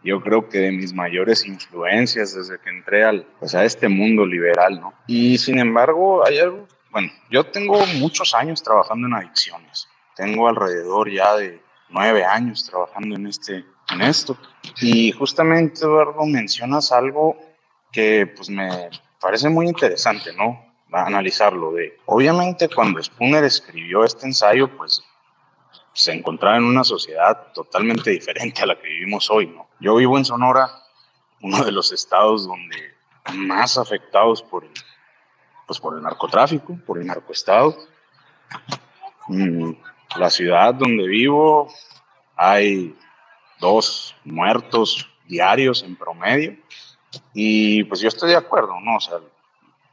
[0.05, 4.27] yo creo que de mis mayores influencias desde que entré al, pues a este mundo
[4.27, 4.95] liberal, ¿no?
[5.07, 9.89] Y sin embargo, hay algo, bueno, yo tengo muchos años trabajando en adicciones.
[10.15, 14.37] Tengo alrededor ya de nueve años trabajando en, este, en esto.
[14.81, 17.37] Y justamente, Eduardo, mencionas algo
[17.91, 18.91] que pues me
[19.21, 20.75] parece muy interesante, ¿no?
[21.03, 21.73] analizarlo.
[21.73, 25.03] De, obviamente cuando Spooner escribió este ensayo, pues
[25.95, 29.69] se encontraba en una sociedad totalmente diferente a la que vivimos hoy, ¿no?
[29.81, 30.71] Yo vivo en Sonora,
[31.41, 32.95] uno de los estados donde
[33.35, 34.73] más afectados por el,
[35.67, 37.77] pues por el narcotráfico, por el narcoestado.
[39.29, 39.73] Mm,
[40.17, 41.73] la ciudad donde vivo
[42.37, 42.95] hay
[43.61, 46.57] dos muertos diarios en promedio
[47.33, 48.97] y pues yo estoy de acuerdo, ¿no?
[48.97, 49.19] O sea,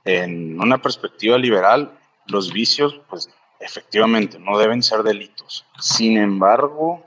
[0.04, 1.98] en una perspectiva liberal,
[2.28, 3.30] los vicios, pues
[3.62, 5.66] efectivamente, no deben ser delitos.
[5.80, 7.04] Sin embargo,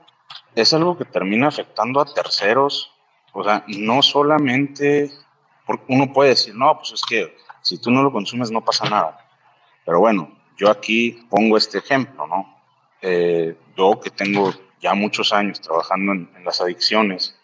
[0.55, 2.91] es algo que termina afectando a terceros.
[3.33, 5.11] O sea, no solamente,
[5.65, 8.89] porque uno puede decir, no, pues es que si tú no lo consumes no pasa
[8.89, 9.27] nada.
[9.85, 12.57] Pero bueno, yo aquí pongo este ejemplo, ¿no?
[13.01, 17.37] Eh, yo que tengo ya muchos años trabajando en, en las adicciones,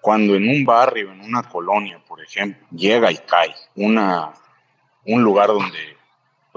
[0.00, 4.32] cuando en un barrio, en una colonia, por ejemplo, llega y cae una
[5.06, 5.95] un lugar donde,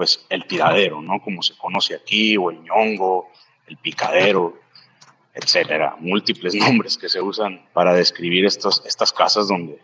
[0.00, 1.20] pues, el tiradero, ¿no?
[1.20, 3.28] Como se conoce aquí, o el ñongo,
[3.66, 4.58] el picadero,
[5.34, 9.78] etcétera, múltiples nombres que se usan para describir estos, estas casas donde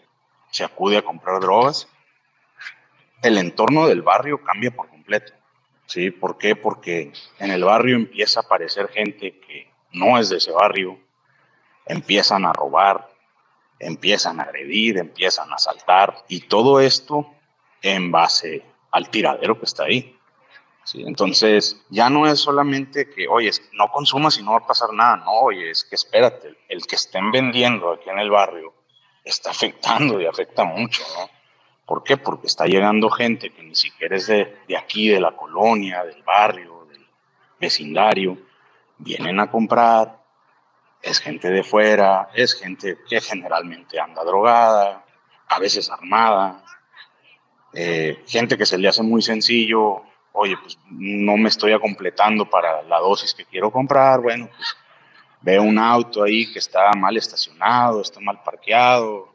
[0.51, 1.87] se acude a comprar drogas.
[3.21, 5.35] El entorno del barrio cambia por completo.
[5.85, 6.11] ¿Sí?
[6.11, 6.57] ¿Por qué?
[6.57, 10.99] Porque en el barrio empieza a aparecer gente que no es de ese barrio,
[11.85, 13.07] empiezan a robar,
[13.79, 17.31] empiezan a agredir, empiezan a asaltar, y todo esto
[17.83, 18.65] en base
[18.97, 20.19] al tiradero que está ahí.
[20.95, 25.17] Entonces, ya no es solamente que, oye, no consumas y no va a pasar nada,
[25.17, 28.73] no, oye, es que espérate, el que estén vendiendo aquí en el barrio
[29.23, 31.29] está afectando y afecta mucho, ¿no?
[31.85, 32.17] ¿Por qué?
[32.17, 36.23] Porque está llegando gente que ni siquiera es de, de aquí, de la colonia, del
[36.23, 37.07] barrio, del
[37.61, 38.39] vecindario,
[38.97, 40.23] vienen a comprar,
[41.03, 45.05] es gente de fuera, es gente que generalmente anda drogada,
[45.49, 46.65] a veces armada,
[47.79, 50.03] eh, gente que se le hace muy sencillo,
[50.33, 54.77] oye, pues no me estoy completando para la dosis que quiero comprar, bueno, pues
[55.43, 59.35] veo un auto ahí que está mal estacionado, está mal parqueado,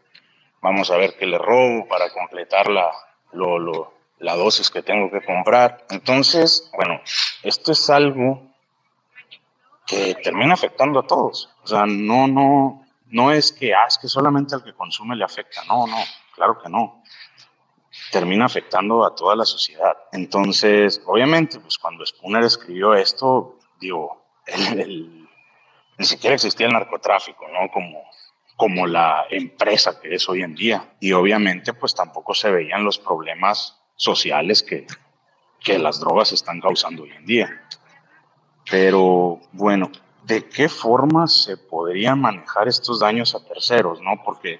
[0.60, 2.90] vamos a ver qué le robo para completar la,
[4.18, 5.86] la dosis que tengo que comprar.
[5.92, 7.00] Entonces, bueno,
[7.44, 8.42] esto es algo
[9.86, 11.48] que termina afectando a todos.
[11.64, 15.26] O sea, no, no, no es que, ah, es que solamente al que consume le
[15.26, 15.64] afecta.
[15.66, 15.98] No, no,
[16.34, 17.02] claro que no
[18.12, 19.98] termina afectando a toda la sociedad.
[20.12, 24.24] Entonces, obviamente, pues cuando Spooner escribió esto, digo,
[25.98, 27.72] ni siquiera existía el narcotráfico, ¿no?
[27.72, 28.04] Como,
[28.56, 30.94] como la empresa que es hoy en día.
[31.00, 34.86] Y obviamente, pues tampoco se veían los problemas sociales que,
[35.60, 37.64] que las drogas están causando hoy en día.
[38.70, 39.90] Pero bueno,
[40.24, 44.02] ¿de qué forma se podrían manejar estos daños a terceros?
[44.02, 44.22] ¿no?
[44.24, 44.60] Porque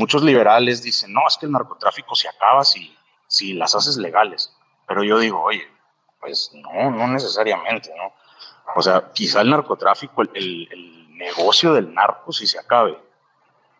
[0.00, 2.96] muchos liberales dicen, no, es que el narcotráfico se acaba si,
[3.28, 4.52] si las haces legales.
[4.88, 5.62] Pero yo digo, oye,
[6.20, 8.12] pues no, no necesariamente, ¿no?
[8.74, 12.98] O sea, quizá el narcotráfico, el, el negocio del narco sí se acabe,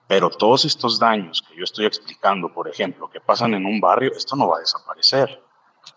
[0.07, 4.13] pero todos estos daños que yo estoy explicando, por ejemplo, que pasan en un barrio,
[4.15, 5.43] esto no va a desaparecer.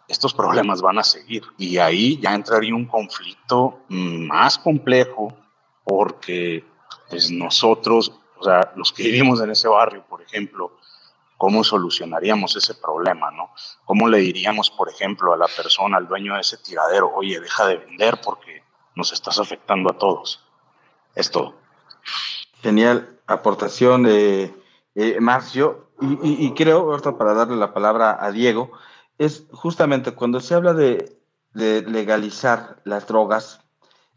[0.08, 5.36] Estos problemas van a seguir y ahí ya entraría un conflicto más complejo
[5.84, 6.64] porque
[7.10, 8.14] pues nosotros,
[8.44, 10.78] o sea, los que vivimos en ese barrio, por ejemplo,
[11.38, 13.52] ¿cómo solucionaríamos ese problema, no?
[13.86, 17.68] ¿Cómo le diríamos, por ejemplo, a la persona, al dueño de ese tiradero, oye, deja
[17.68, 18.64] de vender porque
[18.96, 20.46] nos estás afectando a todos?
[21.16, 21.56] Es todo.
[22.62, 24.54] Genial aportación de
[24.96, 25.88] eh, Marcio.
[26.02, 28.72] Y, creo, ahorita para darle la palabra a Diego,
[29.20, 31.18] es justamente cuando se habla de,
[31.54, 33.62] legalizar las drogas,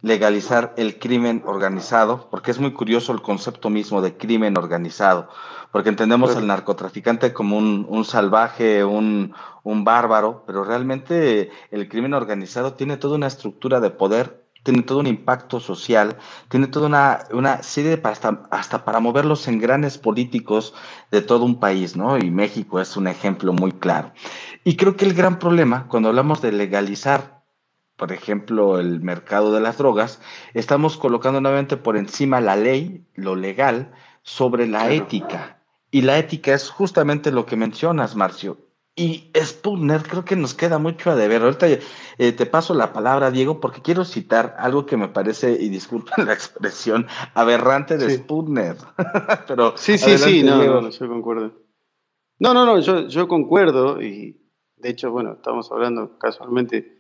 [0.03, 5.29] legalizar el crimen organizado, porque es muy curioso el concepto mismo de crimen organizado,
[5.73, 12.15] porque entendemos al narcotraficante como un, un salvaje, un, un, bárbaro, pero realmente el crimen
[12.15, 16.17] organizado tiene toda una estructura de poder tiene todo un impacto social,
[16.49, 20.75] tiene toda una, una serie de hasta, hasta para mover los engranes políticos
[21.13, 22.19] de todo un país, ¿no?
[22.19, 24.11] Y México es un ejemplo muy claro.
[24.65, 27.36] Y creo que el gran problema, cuando hablamos de legalizar,
[27.97, 30.21] por ejemplo, el mercado de las drogas,
[30.55, 33.93] estamos colocando nuevamente por encima la ley, lo legal,
[34.23, 35.63] sobre la ética.
[35.91, 38.59] Y la ética es justamente lo que mencionas, Marcio,
[38.99, 41.43] y Sputner creo que nos queda mucho a deber.
[41.43, 45.69] Ahorita eh, te paso la palabra, Diego, porque quiero citar algo que me parece, y
[45.69, 48.77] disculpen la expresión, aberrante de Sputner.
[49.47, 51.53] Pero sí, sí, sí, no, no, yo concuerdo.
[52.39, 54.41] No, no, no, yo, yo concuerdo, y
[54.77, 56.96] de hecho, bueno, estamos hablando casualmente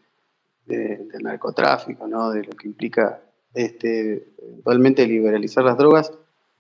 [0.67, 2.31] del narcotráfico, ¿no?
[2.31, 3.23] De lo que implica
[3.55, 6.13] este, eventualmente liberalizar las drogas,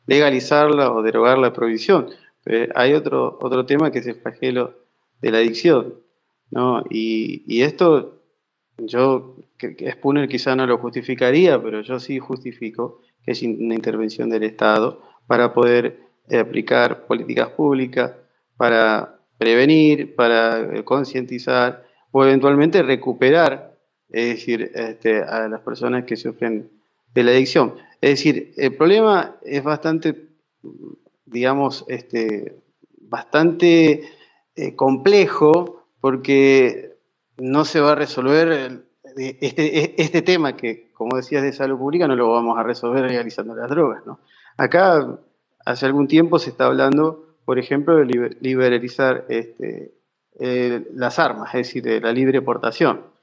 [0.06, 2.08] legalizarla o derogar la prohibición.
[2.42, 4.74] Pero hay otro, otro tema que es el flagelo
[5.20, 5.94] de la adicción.
[6.50, 6.84] ¿no?
[6.88, 8.22] Y, esto
[8.78, 14.30] yo, que, Spooner quizá no lo justificaría, pero yo sí justifico que es una intervención
[14.30, 18.12] del Estado para poder eh, aplicar políticas públicas,
[18.56, 23.75] para prevenir, para concientizar o eventualmente recuperar,
[24.10, 26.70] es decir, este, a las personas que sufren
[27.14, 27.74] de la adicción.
[28.00, 30.28] Es decir, el problema es bastante,
[31.24, 32.56] digamos, este,
[32.98, 34.04] bastante
[34.54, 36.96] eh, complejo porque
[37.38, 38.84] no se va a resolver
[39.16, 43.54] este, este tema que, como decías, de salud pública, no lo vamos a resolver realizando
[43.54, 44.04] las drogas.
[44.06, 44.20] ¿no?
[44.56, 45.18] Acá,
[45.64, 49.94] hace algún tiempo se está hablando, por ejemplo, de liberalizar este,
[50.38, 53.15] eh, las armas, es decir, de la libre portación.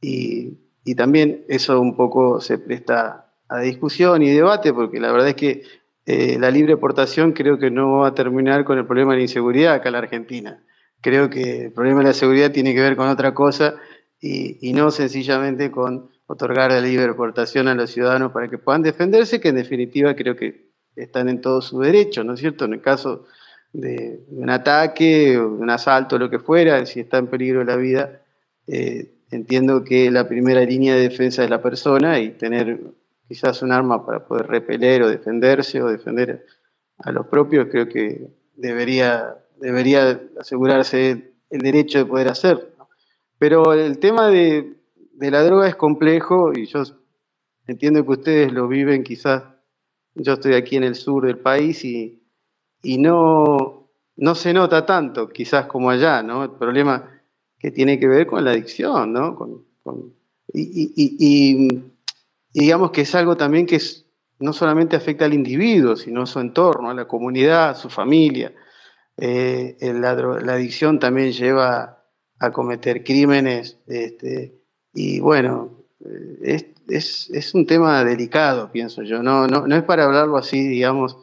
[0.00, 0.58] Y,
[0.96, 5.62] también eso un poco se presta a discusión y debate, porque la verdad es que
[6.06, 9.22] eh, la libre portación creo que no va a terminar con el problema de la
[9.22, 10.62] inseguridad acá en la Argentina.
[11.00, 13.76] Creo que el problema de la seguridad tiene que ver con otra cosa
[14.20, 19.40] y, no sencillamente con otorgar la libre portación a los ciudadanos para que puedan defenderse,
[19.40, 22.64] que en definitiva creo que están en todo su derecho, ¿no es cierto?
[22.64, 23.26] En el caso
[23.72, 28.22] de un ataque, un asalto, lo que fuera, si está en peligro la vida,
[28.66, 32.80] eh, entiendo que la primera línea de defensa es la persona y tener
[33.28, 36.46] quizás un arma para poder repeler o defenderse o defender
[36.98, 42.68] a los propios, creo que debería, debería asegurarse el derecho de poder hacerlo.
[43.38, 44.76] Pero el tema de,
[45.18, 46.82] la droga es complejo y yo
[47.66, 49.42] entiendo que ustedes lo viven quizás,
[50.14, 52.22] yo estoy aquí en el sur del país y,
[52.82, 56.44] no, no se nota tanto quizás como allá, ¿no?
[56.44, 57.15] El problema
[57.58, 59.64] que tiene que ver con la adicción, ¿no?
[60.52, 61.82] y
[62.52, 63.78] digamos que es algo también que
[64.38, 68.52] no solamente afecta al individuo, sino a su entorno, a la comunidad, a su familia.
[69.16, 72.04] Eh, la, adicción también lleva
[72.38, 73.78] a cometer crímenes.
[73.86, 74.60] Este,
[74.92, 75.86] y bueno,
[76.44, 79.22] eh, es, un tema delicado, pienso yo.
[79.22, 81.16] No es para hablarlo así, digamos,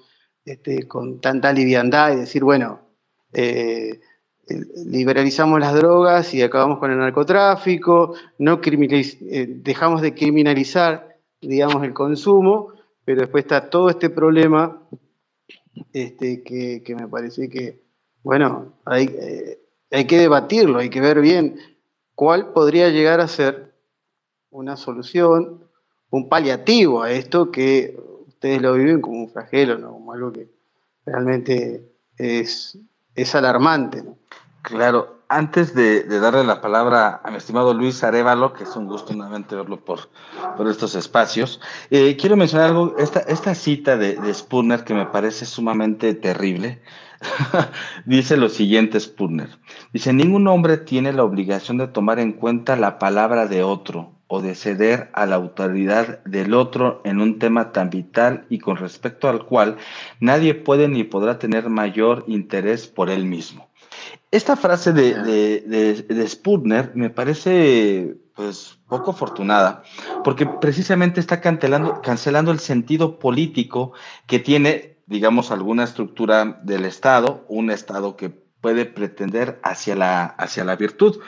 [0.46, 2.82] este, con tanta liviandad y decir, bueno,
[3.32, 4.02] eh,
[4.86, 11.14] liberalizamos las drogas y acabamos con el narcotráfico, no dejamos de criminalizar
[11.48, 12.74] digamos, el consumo,
[13.06, 14.82] pero después está todo este problema
[15.92, 17.84] este, que, me parece que,
[18.24, 19.60] bueno, hay, eh,
[19.92, 21.58] hay que debatirlo, hay que ver bien
[22.16, 23.74] cuál podría llegar a ser
[24.50, 25.68] una solución,
[26.10, 29.94] un paliativo a esto que ustedes lo viven como un flagelo, ¿no?
[29.94, 30.48] como algo que
[31.06, 32.78] realmente es,
[33.16, 34.04] es alarmante.
[34.64, 39.14] Claro, antes de, darle la palabra a mi estimado Luis Arevalo, que es un gusto
[39.14, 40.10] nuevamente verlo por,
[40.56, 41.60] por estos espacios,
[41.90, 46.82] eh, quiero mencionar algo, esta, esta cita de, de Spooner que me parece sumamente terrible.
[48.06, 49.50] dice lo siguiente Spooner.
[49.92, 54.42] Dice, ningún hombre tiene la obligación de tomar en cuenta la palabra de otro o
[54.42, 59.28] de ceder a la autoridad del otro en un tema tan vital y con respecto
[59.28, 59.76] al cual
[60.22, 63.68] nadie puede ni podrá tener mayor interés por él mismo.
[64.32, 65.14] Esta frase de,
[65.64, 69.84] de, Sputner me parece pues poco afortunada,
[70.24, 73.94] porque precisamente está cancelando, cancelando el sentido político
[74.26, 80.64] que tiene, digamos, alguna estructura del Estado, un Estado que puede pretender hacia la, hacia
[80.64, 81.20] la virtud.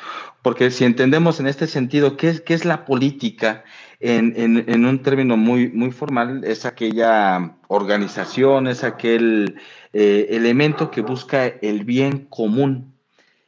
[0.42, 3.66] Porque si entendemos en este sentido qué es, qué es la política,
[4.00, 4.34] en,
[4.68, 9.56] en, un término muy, muy formal, es aquella organización, es aquel
[9.94, 12.95] eh, elemento que busca el bien común.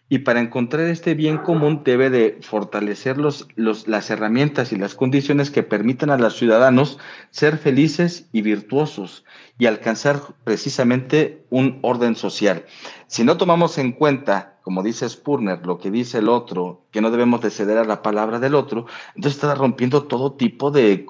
[0.10, 4.96] Y para encontrar este bien común debe de fortalecer los, los, las herramientas y las
[4.96, 6.98] condiciones que permitan a los ciudadanos
[7.30, 9.26] ser felices y virtuosos
[9.60, 12.66] y alcanzar precisamente un orden social.
[13.08, 17.10] Si no tomamos en cuenta, como dice Spurner, lo que dice el otro, que no
[17.10, 18.86] debemos de ceder a la palabra del otro,
[19.16, 21.06] entonces está rompiendo todo tipo de,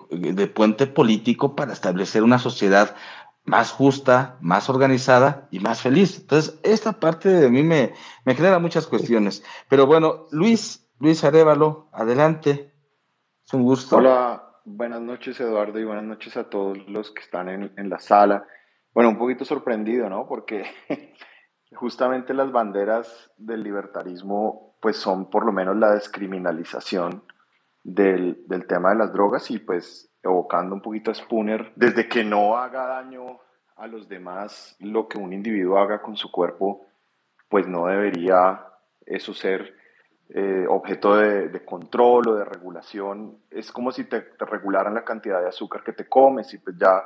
[0.53, 2.95] puente político para establecer una sociedad
[3.47, 6.19] más justa, más organizada y más feliz.
[6.19, 7.93] Entonces, esta parte de mí me,
[8.23, 9.43] me genera muchas cuestiones.
[9.67, 12.71] Pero bueno, Luis, Luis Arevalo, adelante.
[13.43, 13.97] Es un gusto.
[13.97, 17.99] Hola, Buenas noches, Eduardo, y buenas noches a todos los que están en, en la
[17.99, 18.45] sala.
[18.93, 20.27] Bueno, un poquito sorprendido, ¿no?
[20.27, 20.65] Porque
[21.73, 27.23] justamente las banderas del libertarismo, pues son por lo menos la descriminalización
[27.81, 32.23] del, del tema de las drogas y pues evocando un poquito a Spooner, desde que
[32.23, 33.39] no haga daño
[33.75, 36.85] a los demás lo que un individuo haga con su cuerpo,
[37.49, 38.65] pues no debería
[39.05, 39.75] eso ser
[40.29, 43.37] eh, objeto de, control o de regulación.
[43.49, 47.03] Es como si te, regularan la cantidad de azúcar que te comes y pues ya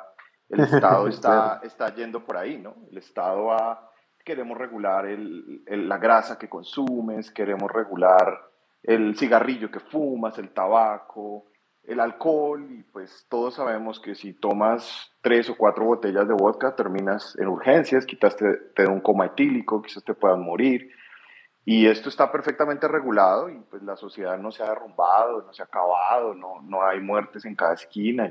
[0.49, 2.75] el Estado está, está yendo por ahí, ¿no?
[2.89, 3.91] El Estado va,
[4.25, 8.49] queremos regular el, la grasa que consumes, queremos regular
[8.81, 11.50] el cigarrillo que fumas, el tabaco,
[11.83, 16.75] el alcohol y pues todos sabemos que si tomas tres o cuatro botellas de vodka
[16.75, 20.91] terminas en urgencias, quizás te, te un coma etílico, quizás te puedan morir
[21.63, 25.61] y esto está perfectamente regulado y pues la sociedad no se ha derrumbado, no se
[25.61, 28.27] ha acabado, no, no hay muertes en cada esquina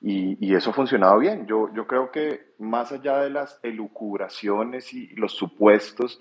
[0.00, 1.46] y, y, eso ha funcionado bien.
[1.46, 6.20] Yo, yo creo que más allá de las elucubraciones y los supuestos,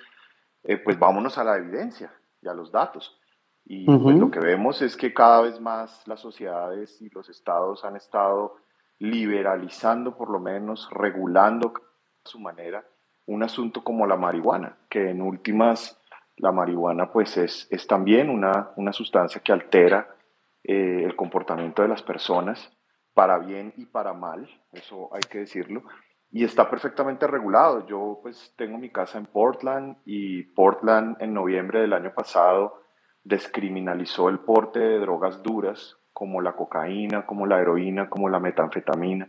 [0.64, 3.20] eh, pues vámonos a la evidencia y a los datos.
[3.66, 7.86] Y pues, lo que vemos es que cada vez más las sociedades y los estados
[7.86, 8.55] han estado
[8.99, 12.86] liberalizando, por lo menos regulando a su manera,
[13.26, 15.99] un asunto como la marihuana, que en últimas
[16.38, 20.16] la marihuana pues es, es también una, una, sustancia que altera
[20.64, 22.72] eh, el comportamiento de las personas
[23.14, 25.84] para bien y para mal, eso hay que decirlo,
[26.32, 27.86] y está perfectamente regulado.
[27.86, 32.83] Yo pues tengo mi casa en Portland y Portland en noviembre del año pasado
[33.24, 39.28] descriminalizó el porte de drogas duras como la cocaína, como la heroína, como la metanfetamina,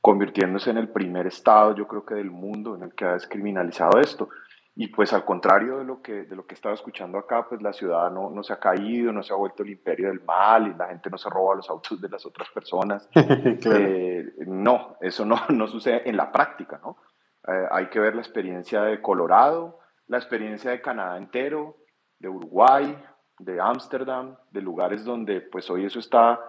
[0.00, 3.98] convirtiéndose en el primer estado, yo creo que del mundo, en el que ha descriminalizado
[4.00, 4.28] esto.
[4.80, 7.72] Y pues al contrario de lo que, de lo que estaba escuchando acá, pues la
[7.72, 10.74] ciudad no, no se ha caído, no se ha vuelto el imperio del mal y
[10.74, 13.08] la gente no se roba los autos de las otras personas.
[13.70, 16.96] Eh, no, eso no, no sucede en la práctica, ¿no?
[17.46, 21.76] Eh, hay que ver la experiencia de Colorado, la experiencia de Canadá entero,
[22.18, 22.96] de Uruguay,
[23.38, 26.40] de Ámsterdam, de lugares donde pues hoy eso está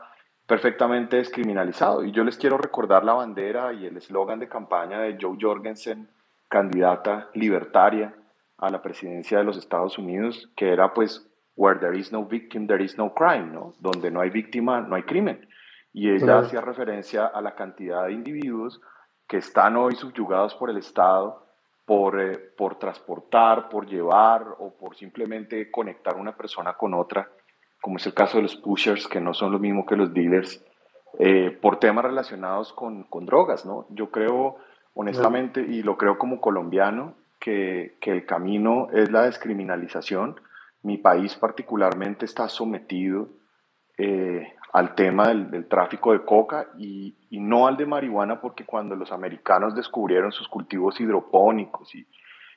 [0.47, 2.03] perfectamente descriminalizado.
[2.03, 6.09] Y yo les quiero recordar la bandera y el eslogan de campaña de Joe Jorgensen,
[6.47, 8.15] candidata libertaria
[8.57, 12.67] a la presidencia de los Estados Unidos, que era pues, where there is no victim,
[12.67, 13.73] there is no crime, ¿no?
[13.79, 15.47] Donde no hay víctima, no hay crimen.
[15.93, 18.81] Y ella hacía referencia a la cantidad de individuos
[19.27, 21.45] que están hoy subyugados por el Estado
[21.89, 27.31] por, eh, por transportar, por llevar o por simplemente conectar una persona con otra,
[27.81, 30.63] como es el caso de los pushers, que no son lo mismo que los dealers,
[31.17, 33.87] eh, por temas relacionados con, con drogas, ¿no?
[33.89, 34.57] Yo creo
[34.93, 40.39] honestamente, y lo creo como colombiano, que, que, el camino es la descriminalización.
[40.83, 43.29] Mi país particularmente está sometido
[43.97, 49.11] eh, al tema del, tráfico de coca y, no al de marihuana porque cuando los
[49.11, 52.05] americanos descubrieron sus cultivos hidropónicos y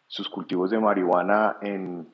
[0.07, 2.13] sus cultivos de marihuana en,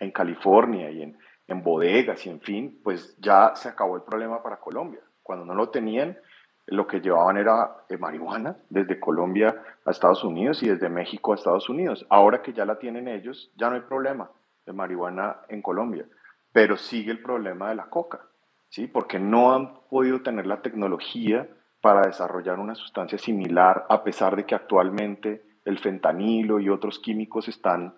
[0.00, 4.42] en California y en, en bodegas y en fin, pues ya se acabó el problema
[4.42, 5.00] para Colombia.
[5.22, 6.18] Cuando no lo tenían,
[6.66, 11.36] lo que llevaban era eh, marihuana desde Colombia a Estados Unidos y desde México a
[11.36, 12.06] Estados Unidos.
[12.10, 14.30] Ahora que ya la tienen ellos, ya no hay problema.
[14.66, 16.04] de marihuana en Colombia,
[16.52, 18.27] pero sigue el problema de la coca,
[18.68, 18.86] ¿sí?
[18.86, 21.48] Porque no han podido tener la tecnología
[21.80, 27.48] para desarrollar una sustancia similar, a pesar de que actualmente el fentanilo y otros químicos
[27.48, 27.94] están,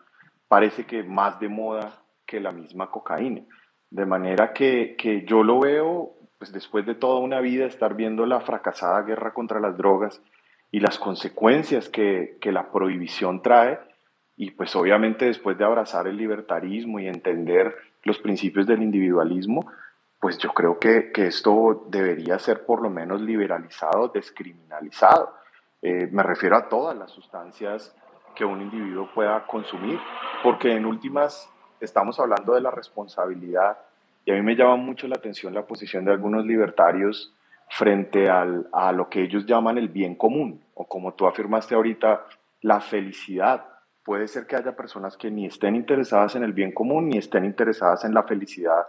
[0.49, 3.43] parece que más de moda que la misma cocaína.
[3.91, 8.27] De manera que, que yo lo veo, pues después de toda una vida estar viendo
[8.27, 10.23] la fracasada guerra contra las drogas
[10.71, 13.79] y las consecuencias que, que la prohibición trae,
[14.37, 19.71] y pues obviamente después de abrazar el libertarismo y entender los principios del individualismo,
[20.21, 25.35] pues yo creo que, que esto debería ser por lo menos liberalizado, descriminalizado.
[25.81, 27.97] Eh, me refiero a todas las sustancias
[28.35, 29.99] que un individuo pueda consumir,
[30.43, 31.51] porque en últimas
[31.81, 33.79] estamos hablando de la responsabilidad
[34.27, 37.35] y a mí me llama mucho la atención la posición de algunos libertarios
[37.71, 42.27] frente al, a lo que ellos llaman el bien común, o como tú afirmaste ahorita,
[42.61, 43.65] la felicidad.
[44.05, 47.45] Puede ser que haya personas que ni estén interesadas en el bien común ni estén
[47.45, 48.87] interesadas en la felicidad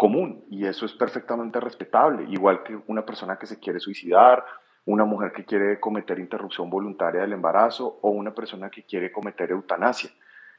[0.00, 4.42] común, y eso es perfectamente respetable, igual que una persona que se quiere suicidar
[4.86, 9.50] una mujer que quiere cometer interrupción voluntaria del embarazo o una persona que quiere cometer
[9.50, 10.08] eutanasia.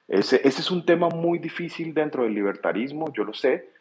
[0.07, 3.71] Ese, ese es un tema muy difícil dentro del libertarismo, yo lo sé,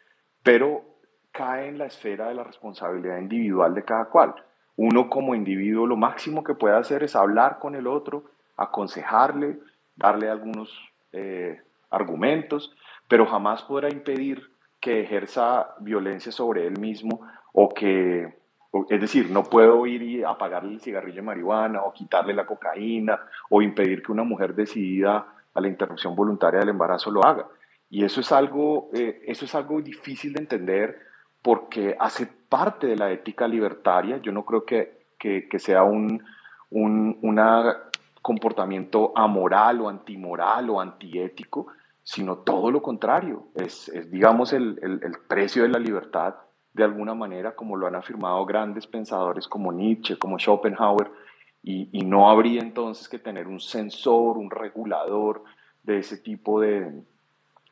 [0.41, 0.83] pero
[1.31, 4.33] cae en la esfera de la responsabilidad individual de cada cual.
[4.77, 8.23] Uno como individuo lo máximo que puede hacer es hablar con el otro,
[8.57, 9.59] aconsejarle,
[9.95, 10.75] darle algunos
[11.11, 12.75] eh, argumentos,
[13.07, 14.49] pero jamás podrá impedir
[14.81, 17.21] que ejerza violencia sobre él mismo
[17.53, 18.41] o que
[18.89, 23.19] es decir, no puedo ir y apagarle el cigarrillo de marihuana o quitarle la cocaína
[23.49, 27.47] o impedir que una mujer decidida a la interrupción voluntaria del embarazo lo haga.
[27.89, 30.99] Y eso es algo, eh, eso es algo difícil de entender
[31.41, 34.17] porque hace parte de la ética libertaria.
[34.17, 36.23] Yo no creo que, que, sea un,
[36.69, 37.41] un
[38.21, 41.67] comportamiento amoral o antimoral o antiético,
[42.03, 43.47] sino todo lo contrario.
[43.55, 46.35] Es, digamos, el, el, precio de la libertad
[46.73, 51.11] de alguna manera, como lo han afirmado grandes pensadores como Nietzsche, como Schopenhauer,
[51.63, 55.43] y, no habría entonces que tener un sensor, un regulador
[55.83, 57.03] de ese tipo de,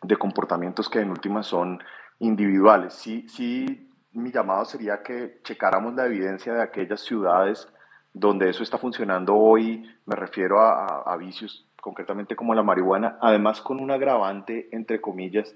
[0.04, 1.82] de comportamientos que en última son
[2.20, 2.94] individuales.
[2.94, 7.68] Sí, sí, mi llamado sería que checáramos la evidencia de aquellas ciudades
[8.14, 13.62] donde eso está funcionando hoy, me refiero a, a vicios concretamente como la marihuana, además
[13.62, 15.56] con un agravante, entre comillas,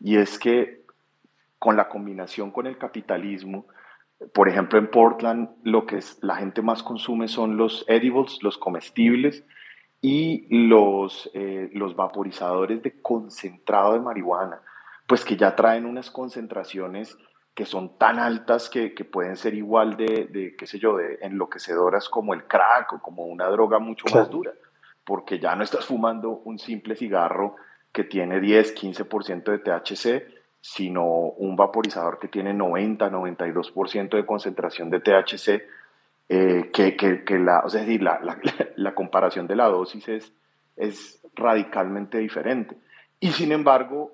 [0.00, 0.82] y es que
[1.58, 3.66] con la combinación con el capitalismo.
[4.32, 8.58] Por ejemplo, en Portland lo que es, la gente más consume son los edibles, los
[8.58, 9.44] comestibles
[10.00, 14.60] y los, eh, los vaporizadores de concentrado de marihuana,
[15.06, 17.16] pues que ya traen unas concentraciones
[17.54, 21.18] que son tan altas que, que pueden ser igual de, de, qué sé yo, de
[21.22, 24.52] enloquecedoras como el crack o como una droga mucho más dura,
[25.08, 27.56] porque ya no estás fumando un simple cigarro
[27.92, 35.00] que tiene 10, 15% de THC, sino un vaporizador que tiene 90-92% de concentración de
[35.00, 35.62] THC,
[36.28, 38.20] eh, que, la, o sea, decir, la,
[38.76, 40.30] la, comparación de la dosis es,
[40.76, 42.76] es radicalmente diferente.
[43.18, 44.12] Y sin embargo,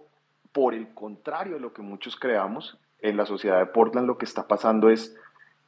[0.52, 4.26] por el contrario de lo que muchos creamos, en la sociedad de Portland lo que
[4.26, 5.16] está pasando es,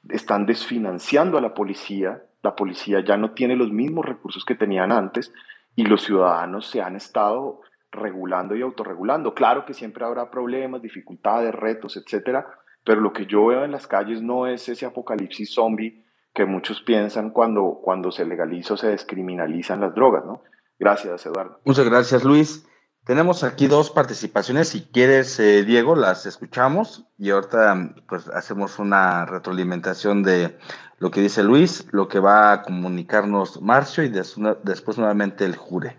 [0.09, 4.93] están desfinanciando a la policía, la policía ya no tiene los mismos recursos que tenían
[4.93, 5.33] antes
[5.75, 9.35] y los ciudadanos se han estado regulando y autorregulando.
[9.35, 12.47] Claro que siempre habrá problemas, dificultades, retos, etcétera,
[12.85, 16.83] pero lo que yo veo en las calles no es ese apocalipsis zombie que muchos
[16.83, 20.43] piensan cuando, cuando se legaliza o se descriminalizan las drogas, ¿no?
[20.79, 21.59] Gracias, Eduardo.
[21.65, 22.65] Muchas gracias, Luis.
[23.05, 24.69] Tenemos aquí dos participaciones.
[24.69, 30.59] Si quieres, eh, Diego, las escuchamos y ahorita pues hacemos una retroalimentación de
[30.99, 35.97] lo que dice Luis, lo que va a comunicarnos Marcio y después nuevamente el Jure.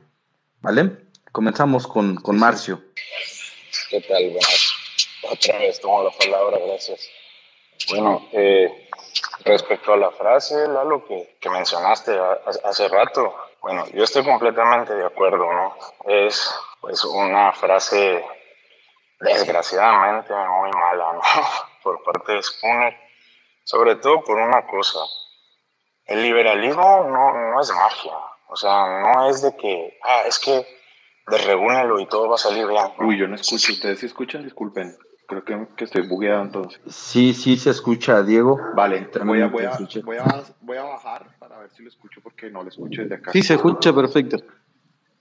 [0.61, 1.07] ¿Vale?
[1.31, 2.81] Comenzamos con, con Marcio.
[3.89, 4.23] ¿Qué tal?
[4.23, 4.73] Buenas.
[5.29, 7.07] Otra vez tomo la palabra, gracias.
[7.89, 8.89] Bueno, eh,
[9.45, 12.17] respecto a la frase, Lalo, que, que mencionaste
[12.63, 15.75] hace rato, bueno, yo estoy completamente de acuerdo, ¿no?
[16.05, 16.49] Es
[16.81, 18.25] pues una frase
[19.19, 21.21] desgraciadamente muy mala, ¿no?
[21.83, 23.06] Por parte de Spooner,
[23.67, 24.99] sobre todo por una cosa.
[26.05, 28.13] El liberalismo no, no es magia,
[28.47, 30.65] o sea, no es de que, ah, es que
[31.27, 32.85] desregúnalo y todo va a salir bien.
[32.99, 33.73] Uy, yo no escucho.
[33.73, 34.45] ¿Ustedes sí escuchan?
[34.45, 34.95] Disculpen.
[35.27, 36.79] Creo que, que estoy bugueado entonces.
[36.87, 38.57] Sí, sí se escucha, Diego.
[38.73, 42.21] Vale, voy a, voy, a, voy, a, voy a bajar para ver si lo escucho
[42.21, 43.33] porque no lo escucho desde acá.
[43.33, 44.37] Sí, se escucha perfecto.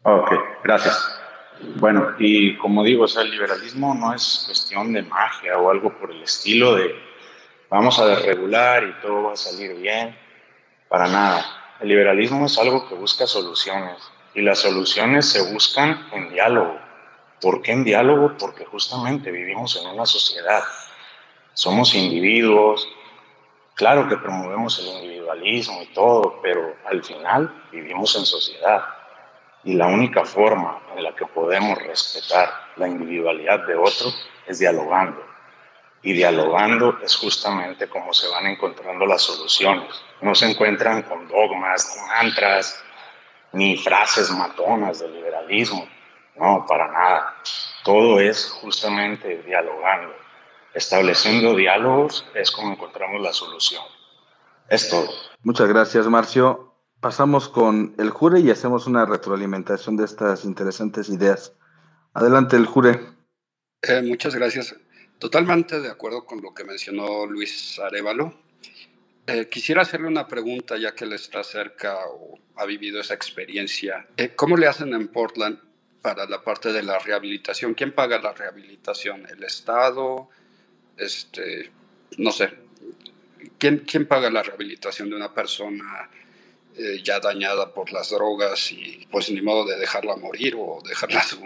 [0.04, 0.30] Ok,
[0.62, 1.20] gracias.
[1.80, 5.98] Bueno, y como digo, o sea, el liberalismo no es cuestión de magia o algo
[5.98, 7.05] por el estilo de
[7.70, 10.16] vamos a desregular y todo va a salir bien.
[10.88, 11.44] Para nada.
[11.80, 13.98] El liberalismo es algo que busca soluciones
[14.34, 16.78] y las soluciones se buscan en diálogo.
[17.40, 18.36] ¿Por qué en diálogo?
[18.38, 20.62] Porque justamente vivimos en una sociedad.
[21.54, 22.88] Somos individuos,
[23.74, 28.84] claro que promovemos el individualismo y todo, pero al final vivimos en sociedad.
[29.64, 34.08] Y la única forma en la que podemos respetar la individualidad de otro
[34.46, 35.22] es dialogando.
[36.06, 39.88] Y dialogando es justamente como se van encontrando las soluciones.
[40.20, 42.80] No se encuentran con dogmas, con mantras,
[43.52, 45.88] ni frases matonas del liberalismo.
[46.36, 47.34] No, para nada.
[47.82, 50.14] Todo es justamente dialogando.
[50.74, 53.82] Estableciendo diálogos es como encontramos la solución.
[54.68, 55.08] Es todo.
[55.42, 56.72] Muchas gracias, Marcio.
[57.00, 61.52] Pasamos con el jure y hacemos una retroalimentación de estas interesantes ideas.
[62.14, 63.00] Adelante, el jure.
[63.82, 64.76] Eh, muchas gracias.
[65.18, 68.34] Totalmente de acuerdo con lo que mencionó Luis Arevalo.
[69.26, 74.06] Eh, quisiera hacerle una pregunta, ya que él está cerca o ha vivido esa experiencia.
[74.16, 75.58] Eh, ¿Cómo le hacen en Portland
[76.00, 77.74] para la parte de la rehabilitación?
[77.74, 79.26] ¿Quién paga la rehabilitación?
[79.28, 80.28] ¿El Estado?
[80.96, 81.70] Este,
[82.18, 82.54] no sé.
[83.58, 86.08] ¿Quién, quién paga la rehabilitación de una persona
[86.78, 91.22] eh, ya dañada por las drogas y pues ni modo de dejarla morir o dejarla
[91.24, 91.40] su,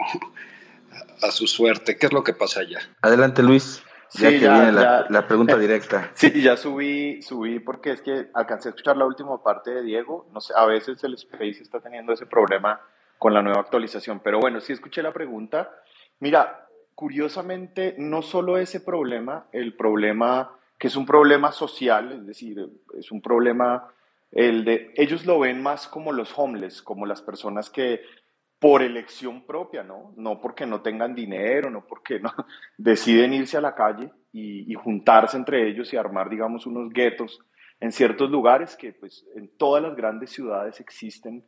[1.21, 1.97] a su suerte?
[1.97, 2.79] ¿Qué es lo que pasa allá?
[3.01, 3.83] Adelante, Luis.
[4.13, 6.11] Ya que viene la, pregunta directa.
[6.15, 10.27] Sí, ya subí, subí porque es que alcancé a escuchar la última parte de Diego.
[10.33, 12.81] No sé, a veces el Space está teniendo ese problema
[13.17, 14.19] con la nueva actualización.
[14.19, 15.71] Pero bueno, sí escuché la pregunta.
[16.19, 22.67] Mira, curiosamente, no solo ese problema, el problema que es un problema social, es decir,
[22.97, 23.93] es un problema,
[24.31, 28.01] el de, ellos lo ven más como los homeless, como las personas que
[28.61, 30.13] por elección propia, ¿no?
[30.17, 32.31] No porque no tengan dinero, no porque no,
[32.77, 37.39] deciden irse a la calle y, juntarse entre ellos y armar, digamos, unos guetos
[37.79, 41.43] en ciertos lugares que, pues, en todas las grandes ciudades existen.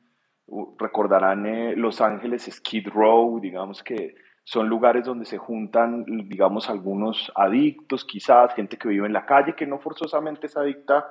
[0.80, 7.32] Recordarán eh, Los Ángeles, Skid Row, digamos que son lugares donde se juntan, digamos, algunos
[7.36, 11.06] adictos, quizás gente que vive en la calle, que no forzosamente es adicta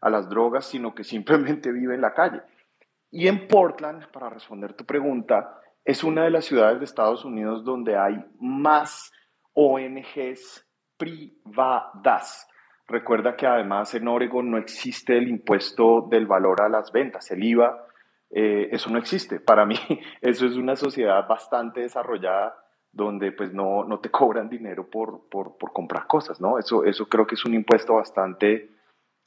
[0.00, 2.42] a las drogas, sino que simplemente vive en la calle.
[3.14, 7.64] Y en Portland, para responder tu pregunta, es una de las ciudades de Estados Unidos
[7.64, 9.12] donde hay más
[9.52, 12.48] ONGs privadas.
[12.88, 17.44] Recuerda que además en Oregon no existe el impuesto del valor a las ventas, el
[17.44, 17.86] IVA,
[18.30, 19.38] eh, eso no existe.
[19.38, 19.76] Para mí
[20.20, 22.56] eso es una sociedad bastante desarrollada
[22.90, 26.58] donde pues no, no te cobran dinero por, por, comprar cosas, ¿no?
[26.58, 28.70] Eso, eso creo que es un impuesto bastante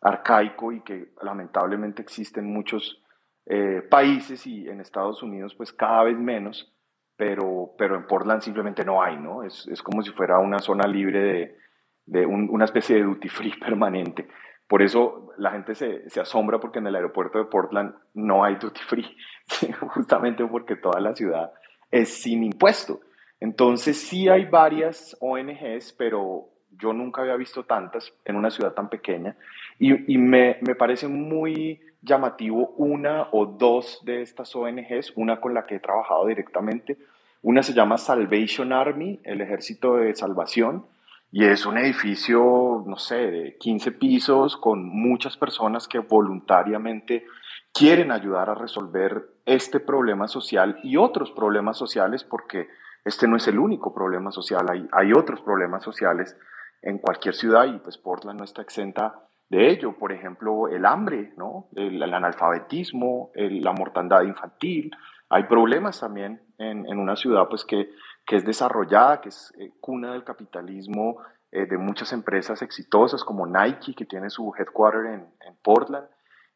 [0.02, 3.02] arcaico y que lamentablemente existe en muchos
[3.50, 6.74] eh, países y en Estados Unidos pues cada vez menos,
[7.16, 9.44] pero, pero en Portland simplemente no hay, ¿no?
[9.44, 11.58] Es, es como si fuera una zona libre de,
[12.06, 14.28] de una especie de duty free permanente.
[14.68, 18.56] Por eso la gente se, se, asombra porque en el aeropuerto de Portland no hay
[18.56, 19.16] duty free,
[19.94, 21.54] justamente porque toda la ciudad
[21.90, 23.00] es sin impuesto.
[23.40, 28.90] Entonces sí hay varias ONGs, pero yo nunca había visto tantas en una ciudad tan
[28.90, 29.38] pequeña
[29.80, 35.54] y, y me, me parece muy llamativo una o dos de estas ONGs, una con
[35.54, 36.98] la que he trabajado directamente.
[37.42, 40.86] Una se llama Salvation Army, el Ejército de Salvación,
[41.32, 47.26] y es un edificio, no sé, de 15 pisos con muchas personas que voluntariamente
[47.74, 52.68] quieren ayudar a resolver este problema social y otros problemas sociales, porque
[53.04, 56.38] este no es el único problema social, hay, hay otros problemas sociales
[56.82, 61.34] en cualquier ciudad y pues Portland no está exenta de ello, por ejemplo, el hambre,
[61.38, 61.68] ¿no?
[61.76, 64.92] el, analfabetismo, la mortandad infantil.
[65.30, 67.90] Hay problemas también en, una ciudad pues, que,
[68.26, 71.18] que, es desarrollada, que es eh, cuna del capitalismo
[71.52, 76.08] eh, de muchas empresas exitosas como Nike, que tiene su headquarter en, en Portland.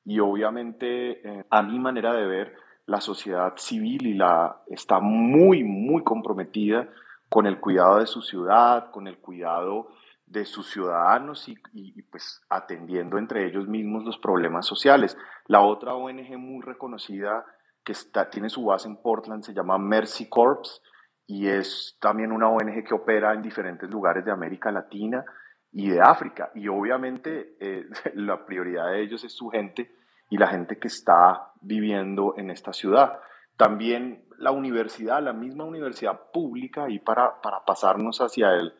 [0.03, 2.55] Y obviamente, eh, a mi manera de ver,
[2.87, 6.89] la sociedad civil y la, está muy, muy comprometida
[7.29, 9.87] con el cuidado de su ciudad, con el cuidado
[10.32, 15.17] de sus ciudadanos y, pues atendiendo entre ellos mismos los problemas sociales.
[15.47, 17.45] La otra ONG muy reconocida
[17.84, 17.93] que
[18.32, 20.82] tiene su base en Portland se llama Mercy Corps
[21.27, 25.25] y es también una ONG que opera en diferentes lugares de América Latina
[25.71, 26.51] y de África.
[26.55, 29.91] Y obviamente eh, la prioridad de ellos es su gente
[30.29, 33.19] y la gente que está viviendo en esta ciudad.
[33.57, 38.73] También la universidad, la misma universidad pública, y para, para pasarnos hacia el,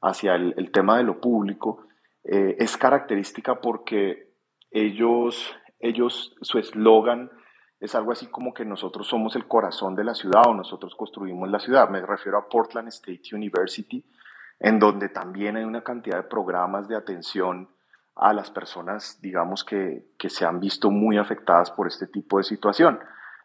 [0.00, 1.86] hacia el, tema de lo público
[2.24, 4.32] eh, es característica porque
[4.70, 7.30] ellos, ellos su eslogan
[7.80, 11.48] es algo así como que nosotros somos el corazón de la ciudad o nosotros construimos
[11.50, 11.88] la ciudad.
[11.90, 14.04] Me refiero a Portland State University,
[14.58, 17.68] en donde también hay una cantidad de programas de atención
[18.14, 22.44] a las personas, digamos, que, que se han visto muy afectadas por este tipo de
[22.44, 22.98] situación.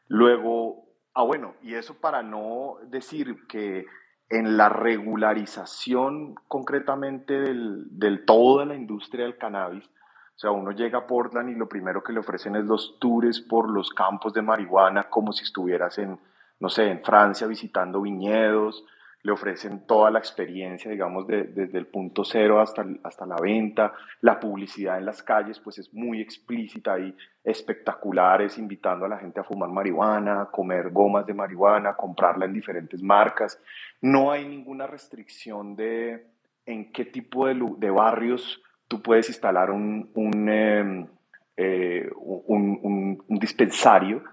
[0.08, 3.86] Luego, ah, bueno, y eso para no decir que
[4.32, 9.86] en la regularización concretamente del, del todo la industria del cannabis.
[9.86, 13.42] O sea, uno llega a Portland y lo primero que le ofrecen es los tours
[13.42, 16.18] por los campos de marihuana como si estuvieras en,
[16.60, 18.86] no sé, en Francia visitando viñedos,
[19.24, 23.94] le ofrecen toda la experiencia, digamos, desde el punto cero hasta, hasta la venta.
[24.22, 29.40] La publicidad en las calles, pues es muy explícita y espectaculares, invitando a la gente
[29.40, 33.62] a fumar marihuana, comer gomas de marihuana, comprarla en diferentes marcas.
[34.02, 36.26] No hay ninguna restricción de
[36.66, 41.08] en qué tipo de, de barrios tú puedes instalar un, un, em,
[41.56, 44.24] eh, un dispensario.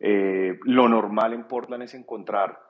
[0.00, 2.67] Eh, lo normal en Portland es encontrar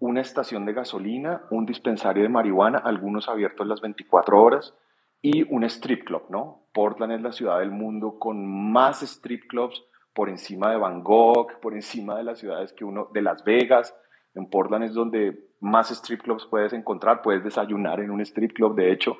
[0.00, 4.74] una estación de gasolina, un dispensario de marihuana, algunos abiertos las 24 horas,
[5.22, 6.62] y un strip club, ¿no?
[6.72, 9.84] Portland es la ciudad del mundo con más strip clubs
[10.14, 13.94] por encima de Bangkok, por encima de las ciudades que uno, de Las Vegas.
[14.34, 18.74] En Portland es donde más strip clubs puedes encontrar, puedes desayunar en un strip club,
[18.74, 19.18] de hecho,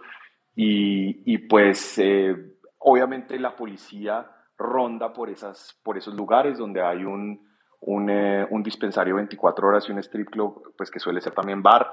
[0.57, 2.35] y, pues eh,
[2.79, 7.50] obviamente la policía ronda por, esas, por esos lugares donde hay un,
[7.81, 11.63] un, eh, un, dispensario 24 horas y un strip club, pues que suele ser también
[11.63, 11.93] bar,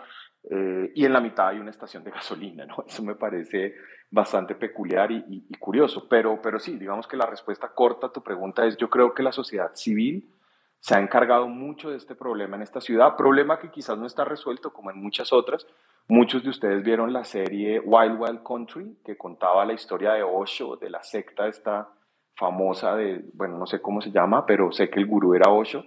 [0.50, 2.84] eh, y en la mitad hay una estación de gasolina, ¿no?
[2.88, 3.76] Eso me parece
[4.10, 8.22] bastante peculiar y, y, curioso, pero, pero sí, digamos que la respuesta corta a tu
[8.22, 10.30] pregunta es, yo creo que la sociedad civil
[10.80, 14.24] se ha encargado mucho de este problema en esta ciudad, problema que quizás no está
[14.24, 15.66] resuelto como en muchas otras.
[16.08, 20.78] Muchos de ustedes vieron la serie Wild Wild Country, que contaba la historia de Osho,
[20.78, 21.90] de la secta esta
[22.38, 25.84] famosa de, bueno, no sé cómo se llama, pero sé que el gurú era Osho.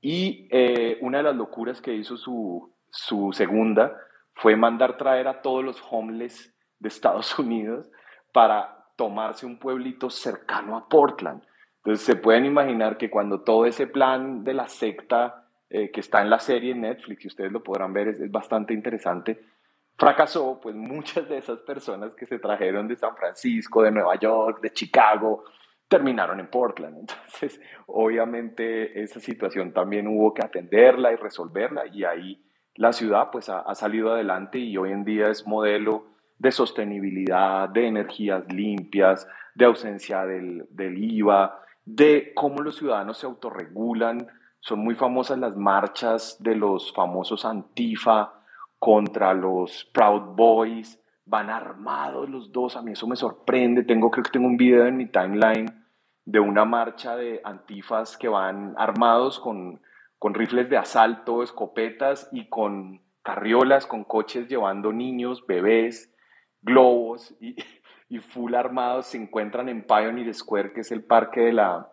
[0.00, 3.96] Y eh, una de las locuras que hizo su, su segunda
[4.34, 7.90] fue mandar traer a todos los homeless de Estados Unidos
[8.32, 11.42] para tomarse un pueblito cercano a Portland.
[11.78, 16.20] Entonces se pueden imaginar que cuando todo ese plan de la secta eh, que está
[16.20, 19.40] en la serie Netflix, y ustedes lo podrán ver, es, bastante interesante,
[19.96, 24.60] fracasó, pues muchas de esas personas que se trajeron de San Francisco, de Nueva York,
[24.60, 25.44] de Chicago,
[25.90, 26.96] terminaron en Portland.
[27.00, 32.42] Entonces, obviamente esa situación también hubo que atenderla y resolverla y ahí
[32.76, 36.06] la ciudad pues ha, ha, salido adelante y hoy en día es modelo
[36.38, 43.26] de sostenibilidad, de energías limpias, de ausencia del, del IVA, de cómo los ciudadanos se
[43.26, 44.28] autorregulan.
[44.60, 48.32] Son muy famosas las marchas de los famosos Antifa
[48.78, 50.98] contra los Proud Boys.
[51.26, 53.82] Van armados los dos, a mí eso me sorprende.
[53.82, 55.79] Tengo, creo que tengo un video en mi timeline
[56.30, 59.80] de una marcha de antifas que van armados con,
[60.16, 66.14] con rifles de asalto, escopetas y con carriolas, con coches llevando niños, bebés,
[66.62, 67.56] globos y,
[68.08, 69.06] y full armados.
[69.06, 71.90] Se encuentran en Pioneer Square, que es el parque de la,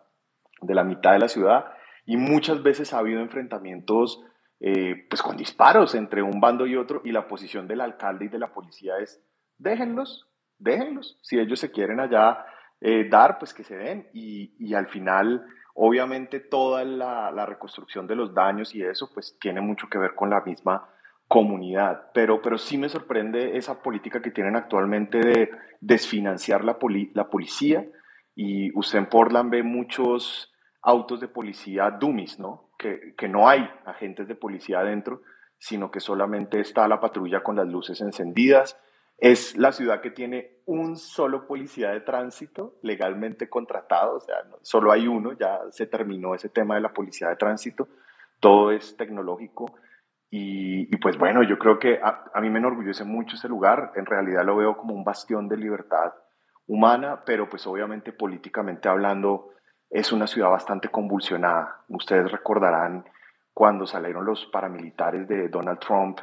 [0.62, 1.72] de la mitad de la ciudad,
[2.06, 4.22] y muchas veces ha habido enfrentamientos
[4.60, 8.28] eh, pues con disparos entre un bando y otro, y la posición del alcalde y
[8.28, 9.20] de la policía es,
[9.58, 10.28] déjenlos,
[10.58, 12.44] déjenlos, si ellos se quieren allá
[12.80, 14.08] eh, dar, pues que se den.
[14.12, 19.60] Y, al final, obviamente, toda la, la, reconstrucción de los daños y eso, pues tiene
[19.60, 20.88] mucho que ver con la misma
[21.26, 22.10] comunidad.
[22.14, 25.50] Pero, pero sí me sorprende esa política que tienen actualmente de
[25.80, 27.86] desfinanciar la, poli la policía.
[28.34, 32.70] Y usted en Portland ve muchos autos de policía dummies, ¿no?
[32.78, 35.22] Que, que no hay agentes de policía adentro,
[35.58, 38.78] sino que solamente está la patrulla con las luces encendidas
[39.18, 44.92] es la ciudad que tiene un solo policía de tránsito legalmente contratado, o sea, solo
[44.92, 47.88] hay uno, ya se terminó ese tema de la policía de tránsito,
[48.38, 49.66] todo es tecnológico
[50.30, 53.92] y, y pues bueno, yo creo que a, a, mí me enorgullece mucho ese lugar,
[53.96, 56.12] en realidad lo veo como un bastión de libertad
[56.66, 59.50] humana, pero pues obviamente políticamente hablando
[59.90, 61.82] es una ciudad bastante convulsionada.
[61.88, 63.04] Ustedes recordarán
[63.54, 66.20] cuando salieron los paramilitares de Donald Trump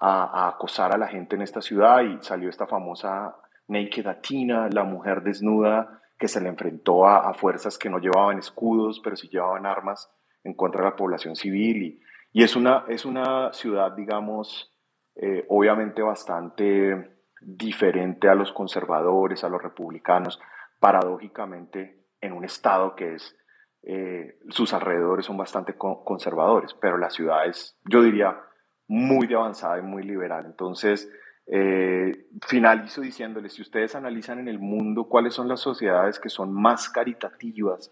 [0.00, 3.36] a, a, acosar a la gente en esta ciudad y salió esta famosa
[3.68, 9.00] Naked Atina, la mujer desnuda que se le enfrentó a, fuerzas que no llevaban escudos,
[9.02, 10.10] pero sí llevaban armas
[10.42, 11.82] en contra de la población civil.
[11.82, 14.74] Y, y es, una, es una ciudad, digamos,
[15.14, 20.40] eh, obviamente bastante diferente a los conservadores, a los republicanos,
[20.80, 23.36] paradójicamente en un estado que es,
[23.82, 28.40] eh, sus alrededores son bastante conservadores, pero la ciudad es, yo diría,
[28.88, 30.44] muy de avanzada y muy liberal.
[30.46, 31.10] Entonces,
[31.46, 36.52] eh, finalizo diciéndoles, si ustedes analizan en el mundo cuáles son las sociedades que son
[36.52, 37.90] más caritativas,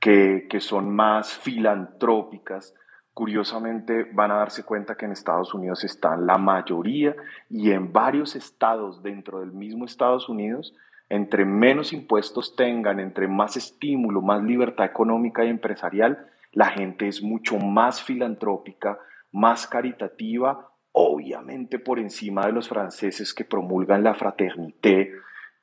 [0.00, 2.74] que, que son más filantrópicas,
[3.12, 7.14] curiosamente van a darse cuenta que en Estados Unidos están la mayoría
[7.50, 10.74] y en varios estados dentro del mismo Estados Unidos,
[11.10, 17.22] entre menos impuestos tengan, entre más estímulo, más libertad económica y empresarial, la gente es
[17.22, 18.98] mucho más filantrópica,
[19.32, 25.12] más caritativa obviamente por encima de los franceses que promulgan la fraternité,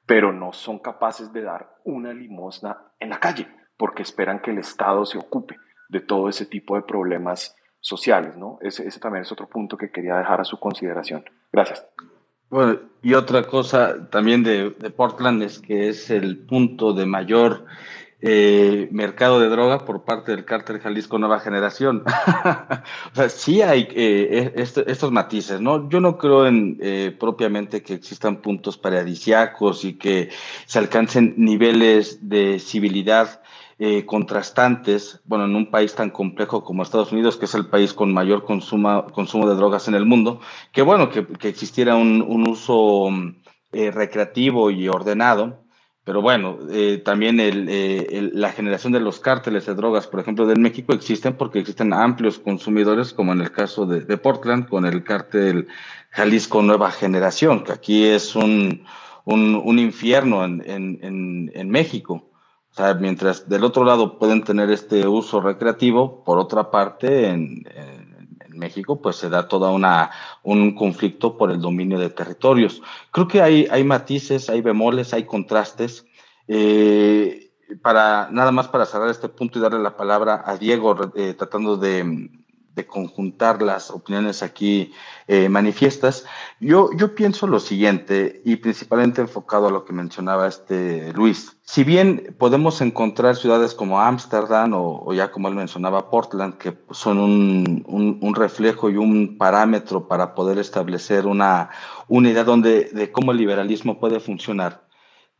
[0.05, 3.47] pero no son capaces de dar una limosna en la calle,
[3.77, 5.57] porque esperan que el Estado se ocupe
[5.89, 8.57] de todo ese tipo de problemas sociales, ¿no?
[8.61, 11.25] Ese, también es otro punto que quería dejar a su consideración.
[11.51, 11.85] Gracias.
[12.49, 17.65] Bueno, y otra cosa también de, de Portland es que es el punto de mayor
[18.19, 22.03] eh, mercado de droga por parte del cártel Jalisco Nueva Generación.
[23.13, 25.87] o sea, sí hay eh, este, estos matices, ¿no?
[25.87, 30.31] Yo no creo en eh, propiamente que existan puntos paradisiacos y que
[30.65, 33.41] se alcancen niveles de civilidad
[34.07, 38.11] contrastantes, bueno, en un país tan complejo como Estados Unidos, que es el país con
[38.11, 40.41] mayor consumo, consumo de drogas en el mundo,
[40.71, 43.11] que bueno, que, existiera un, un uso
[43.71, 45.66] recreativo y ordenado,
[46.07, 50.55] pero bueno, eh, también eh, la generación de los cárteles de drogas, por ejemplo, de
[50.55, 55.67] México existen porque existen amplios consumidores, como en el caso de, Portland, con el cártel
[56.11, 58.85] Jalisco Nueva Generación, que aquí es un,
[59.25, 62.31] un, infierno en, en, en, México.
[62.71, 67.65] O sea, mientras del otro lado pueden tener este uso recreativo, por otra parte, en
[68.57, 70.11] México, pues se da toda una
[70.43, 72.81] un conflicto por el dominio de territorios.
[73.11, 76.05] Creo que hay, hay matices, hay bemoles, hay contrastes.
[76.47, 77.51] Eh,
[77.81, 81.75] para nada más para cerrar este punto y darle la palabra a Diego, eh, tratando
[81.77, 82.29] de,
[82.77, 84.93] de conjuntar las opiniones aquí
[85.27, 86.25] eh, manifiestas,
[86.61, 91.57] yo, yo pienso lo siguiente, y principalmente enfocado a lo que mencionaba este Luis.
[91.63, 97.17] Si bien podemos encontrar ciudades como Ámsterdam o, ya como él mencionaba Portland, que son
[97.17, 97.83] un,
[98.21, 101.69] un, reflejo y un parámetro para poder establecer una
[102.07, 104.87] unidad donde, de cómo el liberalismo puede funcionar,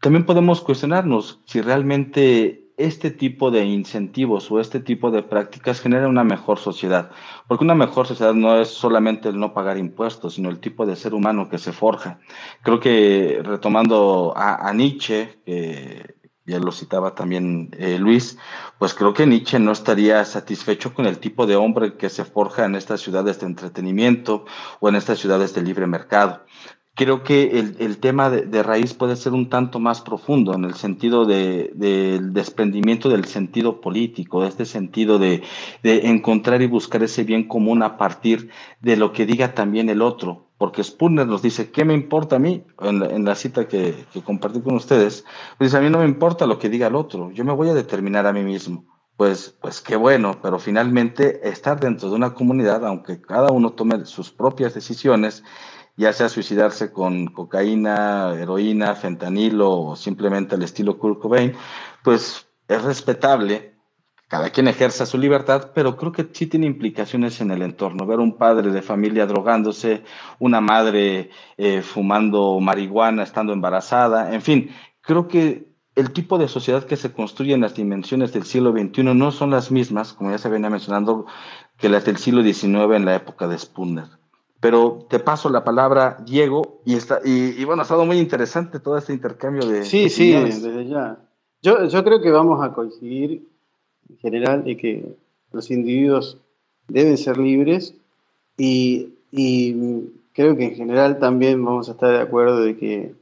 [0.02, 6.08] también podemos cuestionarnos si realmente este tipo de incentivos o este tipo de prácticas genera
[6.08, 7.10] una mejor sociedad.
[7.48, 10.96] Porque una mejor sociedad no es solamente el no pagar impuestos, sino el tipo de
[10.96, 12.20] ser humano que se forja.
[12.62, 16.16] Creo que retomando a, Nietzsche, que
[16.46, 18.38] ya lo citaba también eh, Luis,
[18.80, 22.66] pues creo que Nietzsche no estaría satisfecho con el tipo de hombre que se forja
[22.66, 24.46] en estas ciudades de entretenimiento
[24.80, 26.46] o en estas ciudades de libre mercado
[26.98, 30.66] creo que el, el tema de, de, raíz puede ser un tanto más profundo en
[30.66, 35.44] el sentido del de, desprendimiento del sentido político, de este sentido de,
[35.84, 38.50] de, encontrar y buscar ese bien común a partir
[38.82, 40.48] de lo que diga también el otro.
[40.58, 42.64] Porque Spurner nos dice, ¿qué me importa a mí?
[42.82, 45.24] En la, en la cita que, que, compartí con ustedes,
[45.60, 47.76] pues a mí no me importa lo que diga el otro, yo me voy a
[47.76, 48.86] determinar a mí mismo.
[49.18, 54.06] Pues, pues qué bueno, pero finalmente estar dentro de una comunidad, aunque cada uno tome
[54.06, 55.44] sus propias decisiones,
[55.98, 61.54] ya sea suicidarse con cocaína, heroína, fentanilo o simplemente al estilo Kurt Cobain,
[62.04, 63.74] pues es respetable,
[64.28, 68.06] cada quien ejerza su libertad, pero creo que sí tiene implicaciones en el entorno.
[68.06, 70.04] Ver un padre de familia drogándose,
[70.38, 74.70] una madre eh, fumando marihuana, estando embarazada, en fin,
[75.02, 79.04] creo que el tipo de sociedad que se construye en las dimensiones del siglo XXI
[79.04, 81.26] no son las mismas, como ya se venía mencionando,
[81.78, 84.17] que las del siglo XIX en la época de Spooner.
[84.60, 88.98] Pero te paso la palabra, Diego, y, está, y, bueno, ha estado muy interesante todo
[88.98, 89.84] este intercambio de...
[89.86, 91.20] Sí, sí, desde ya.
[91.62, 93.48] Yo, yo creo que vamos a coincidir
[94.10, 95.16] en general de que
[95.52, 96.38] los individuos
[96.88, 97.94] deben ser libres
[98.58, 103.14] y, y, creo que en general también vamos a estar de acuerdo de que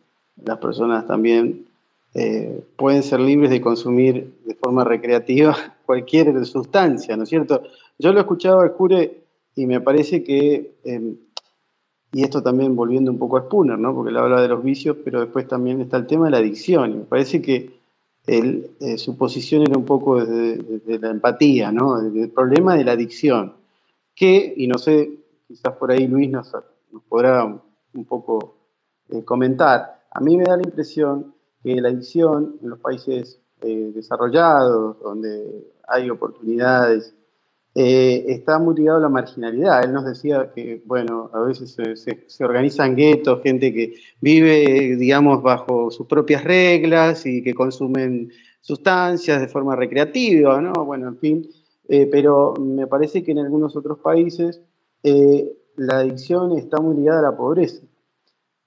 [0.44, 1.66] las personas también
[2.14, 5.56] eh, pueden ser libres de consumir de forma recreativa
[5.86, 7.64] cualquier sustancia, ¿no es cierto?
[7.98, 9.22] Yo lo escuchaba al Jure
[9.56, 11.16] y me parece que em,
[12.16, 13.94] y esto también volviendo un poco a Spooner, ¿no?
[13.94, 16.92] porque él habla de los vicios, pero después también está el tema de la adicción.
[16.92, 17.78] Y me parece que
[18.26, 22.00] eh, su posición era un poco desde, la empatía, ¿no?
[22.00, 23.56] el problema de la adicción.
[24.16, 25.12] Que, y no sé,
[25.46, 26.56] quizás por ahí Luis nos,
[27.10, 28.60] podrá un, poco
[29.10, 33.92] eh, comentar, a mí me da la impresión que la adicción en los países eh,
[33.94, 37.14] desarrollados, donde hay oportunidades
[37.78, 39.84] eh, está muy ligado a la marginalidad.
[39.84, 45.92] Él nos decía que, bueno, a veces se, organizan guetos, gente que vive, digamos, bajo
[45.92, 48.32] sus propias reglas y que consumen
[48.62, 50.86] sustancias de forma recreativa, ¿no?
[50.86, 51.50] Bueno, en fin,
[51.90, 54.62] eh, pero me parece que en algunos otros países
[55.04, 57.84] eh, la adicción está muy ligada a la pobreza.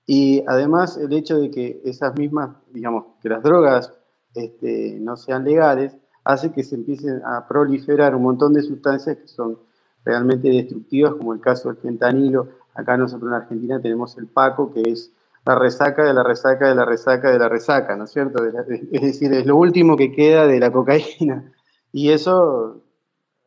[0.06, 3.90] Y además el hecho de que esas mismas, digamos, que las drogas
[4.34, 5.96] este, no sean legales,
[6.28, 9.58] hace que se empiecen a proliferar un montón de sustancias que son
[10.04, 12.48] realmente destructivas, como el caso del fentanilo.
[12.74, 15.10] Acá nosotros en Argentina tenemos el PACO, que es
[15.46, 18.44] la resaca de la resaca de la resaca de la resaca, ¿no es cierto?
[18.44, 21.50] Es decir, es lo último que queda de la cocaína.
[21.92, 22.82] Y eso,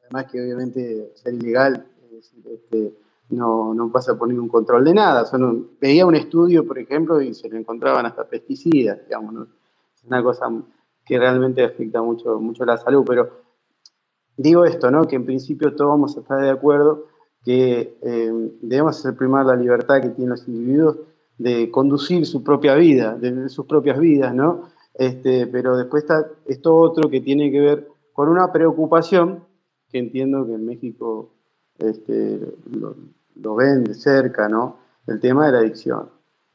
[0.03, 1.85] además que obviamente ser ilegal,
[2.51, 2.95] este,
[3.29, 5.25] no, no pasa por ningún control de nada.
[5.25, 9.47] Son veía un estudio, por ejemplo, y se le encontraban hasta pesticidas, digamos,
[9.95, 10.49] es una cosa
[11.11, 13.41] que realmente afecta mucho, mucho la salud, pero
[14.37, 15.09] digo esto, ¿no?
[15.09, 17.07] que en principio todos vamos a estar de acuerdo
[17.43, 20.99] que eh, debemos hacer primar la libertad que tienen los individuos
[21.37, 24.69] de conducir su propia vida, de sus propias vidas, ¿no?
[24.93, 29.43] Este, pero después está esto otro que tiene que ver con una preocupación
[29.89, 31.33] que entiendo que en México
[31.77, 32.39] este,
[32.71, 34.77] lo, ven de cerca, ¿no?
[35.07, 36.07] El tema de la adicción,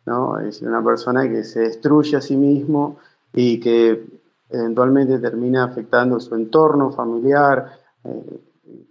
[0.07, 0.39] ¿no?
[0.39, 2.97] Es una persona que se destruye a sí mismo
[3.35, 4.16] y que
[4.51, 7.73] eventualmente termina afectando su entorno familiar
[8.05, 8.41] eh,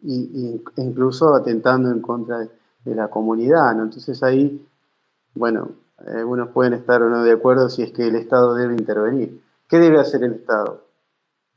[0.03, 2.49] e incluso atentando en contra de,
[2.85, 3.71] la comunidad.
[3.71, 4.63] Entonces ahí,
[5.33, 9.41] bueno, algunos pueden estar o no de acuerdo si es que el Estado debe intervenir.
[9.67, 10.85] ¿Qué debe hacer el Estado?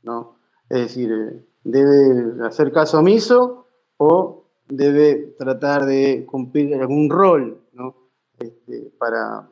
[0.01, 0.37] ¿No?
[0.69, 3.67] Es decir, eh, ¿debe hacer caso omiso
[3.97, 7.95] o debe tratar de cumplir algún rol ¿no?
[8.39, 9.47] Este, para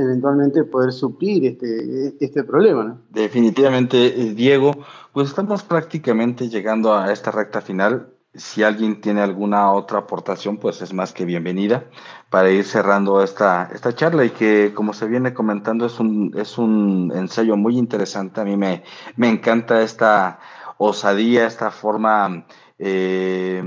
[0.00, 2.84] eventualmente poder suplir este, este problema.
[2.84, 3.00] ¿no?
[3.10, 4.72] Definitivamente, eh, Diego,
[5.12, 8.08] pues estamos prácticamente llegando a esta recta final.
[8.34, 11.84] Si alguien tiene alguna otra aportación, pues es más que bienvenida
[12.30, 16.58] para ir cerrando esta, esta charla y que, como se viene comentando, es un, es
[16.58, 18.40] un ensayo muy interesante.
[18.40, 18.82] A mí me,
[19.16, 20.38] me encanta esta
[20.76, 22.46] osadía, esta forma
[22.78, 23.62] eh,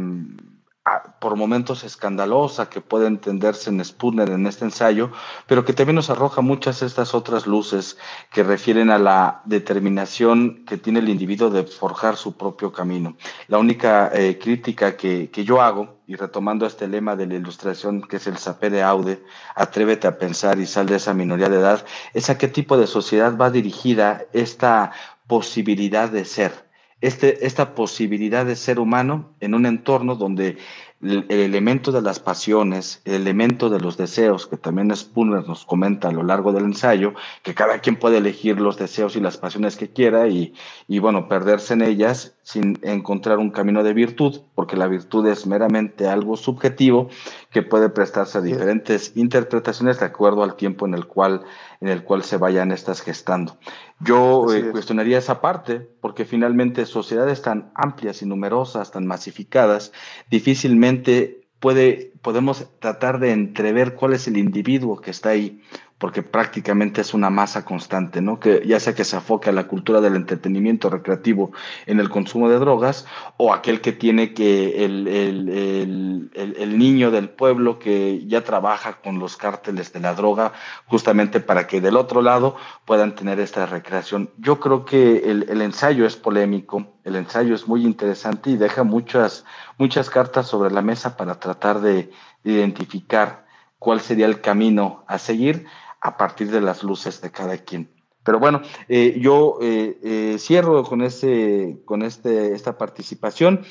[1.20, 5.12] por momentos escandalosa que puede entenderse en Spooner en este ensayo,
[5.46, 8.00] pero que también nos arroja muchas de estas otras luces
[8.32, 13.16] que refieren a la determinación que tiene el individuo de forjar su propio camino.
[13.48, 18.02] La única eh, crítica que, que, yo hago, y retomando este lema de la ilustración
[18.02, 19.24] que es el sapere aude,
[19.56, 21.86] atrévete a pensar y sal de esa minoría de edad,
[22.16, 24.92] es a qué tipo de sociedad va dirigida esta
[25.28, 26.71] posibilidad de ser
[27.02, 30.58] este, esta posibilidad de ser humano en un entorno donde
[31.02, 36.10] el, elemento de las pasiones, el elemento de los deseos, que también Spooner nos comenta
[36.10, 37.14] a lo largo del ensayo,
[37.44, 40.54] que cada quien puede elegir los deseos y las pasiones que quiera y,
[40.88, 45.46] y bueno, perderse en ellas sin encontrar un camino de virtud, porque la virtud es
[45.46, 47.10] meramente algo subjetivo
[47.52, 51.44] que puede prestarse a diferentes interpretaciones de acuerdo al tiempo en el cual,
[51.82, 53.58] en el cual se vayan estas gestando.
[54.00, 59.92] Yo eh, cuestionaría esa parte, porque finalmente sociedades tan amplias y numerosas, tan masificadas,
[60.30, 65.62] difícilmente puede, podemos tratar de entrever cuál es el individuo que está ahí
[66.02, 68.40] porque prácticamente es una masa constante, ¿no?
[68.40, 71.52] Que ya sea que se afoque a la cultura del entretenimiento recreativo
[71.86, 73.06] en el consumo de drogas,
[73.38, 78.94] o aquel que tiene que el, el, el, el, niño del pueblo que ya trabaja
[79.04, 80.54] con los cárteles de la droga,
[80.88, 82.56] justamente para que del otro lado
[82.86, 84.32] puedan tener esta recreación.
[84.40, 89.46] Yo creo que el, ensayo es polémico, el ensayo es muy interesante y deja muchas,
[89.78, 92.10] muchas cartas sobre la mesa para tratar de
[92.44, 93.46] identificar
[93.78, 95.68] cuál sería el camino a seguir
[96.02, 97.90] a partir de las luces de cada quien.
[98.24, 103.62] Pero bueno, eh, yo eh, eh, cierro con, ese, con este, esta participación.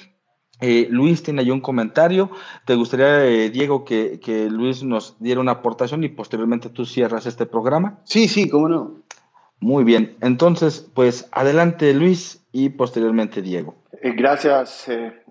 [0.90, 2.30] Luis tiene ahí un comentario.
[2.66, 7.46] ¿Te gustaría, Diego, que, que, Luis nos diera una aportación y posteriormente tú cierras este
[7.46, 8.00] programa?
[8.04, 8.96] Sí, sí, cómo no.
[9.58, 10.18] Muy bien.
[10.20, 13.74] Entonces, pues adelante Luis y posteriormente Diego.
[14.02, 14.86] gracias,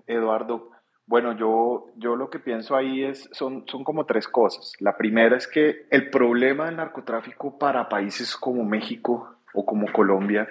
[0.08, 0.69] Eduardo.
[1.10, 4.74] Bueno, yo, yo lo que pienso ahí es, son, son como tres cosas.
[4.78, 10.46] La primera es que el problema del narcotráfico para países como México o como Colombia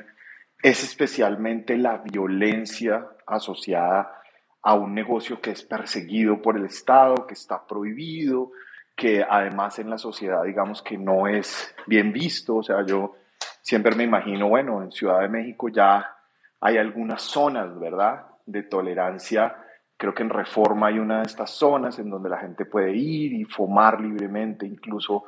[0.62, 4.22] es especialmente la violencia asociada
[4.62, 8.52] a un negocio que es perseguido por el Estado, que está prohibido,
[8.98, 12.58] que además en la sociedad digamos que no es bien visto.
[12.58, 13.16] O sea, yo
[13.62, 16.18] siempre me imagino, bueno, en Ciudad de México ya
[16.60, 19.56] hay algunas zonas, ¿verdad?, de tolerancia
[20.00, 23.34] Creo que en Reforma hay una de estas zonas en donde la gente puede ir
[23.34, 25.26] y fumar libremente, incluso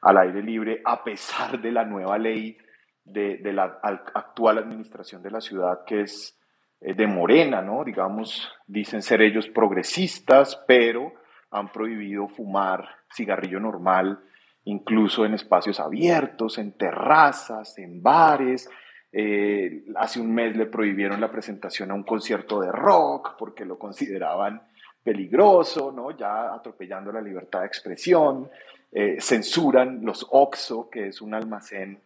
[0.00, 2.56] al aire libre, a pesar de la nueva ley
[3.04, 6.40] de, la actual administración de la ciudad, que es
[6.80, 7.84] eh, de Morena, ¿no?
[7.84, 11.12] Digamos, dicen ser ellos progresistas, pero
[11.50, 14.20] han prohibido fumar cigarrillo normal,
[14.64, 18.70] incluso en espacios abiertos, en terrazas, en bares,
[19.16, 23.78] eh, hace un mes le prohibieron la presentación a un concierto de rock porque lo
[23.78, 24.60] consideraban
[25.04, 26.10] peligroso, ¿no?
[26.16, 28.50] ya atropellando la libertad de expresión.
[28.90, 32.00] Eh, censuran los OXO, que es un almacén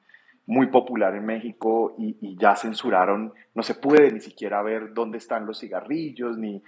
[0.45, 5.47] muy popular en México, y, ya censuraron, no se puede ni siquiera ver dónde están
[5.47, 6.63] los cigarrillos, ni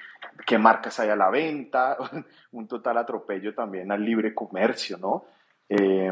[0.46, 1.98] qué marcas hay a la venta,
[2.52, 5.24] un total atropello también al libre comercio, ¿no?
[5.68, 6.10] Eh,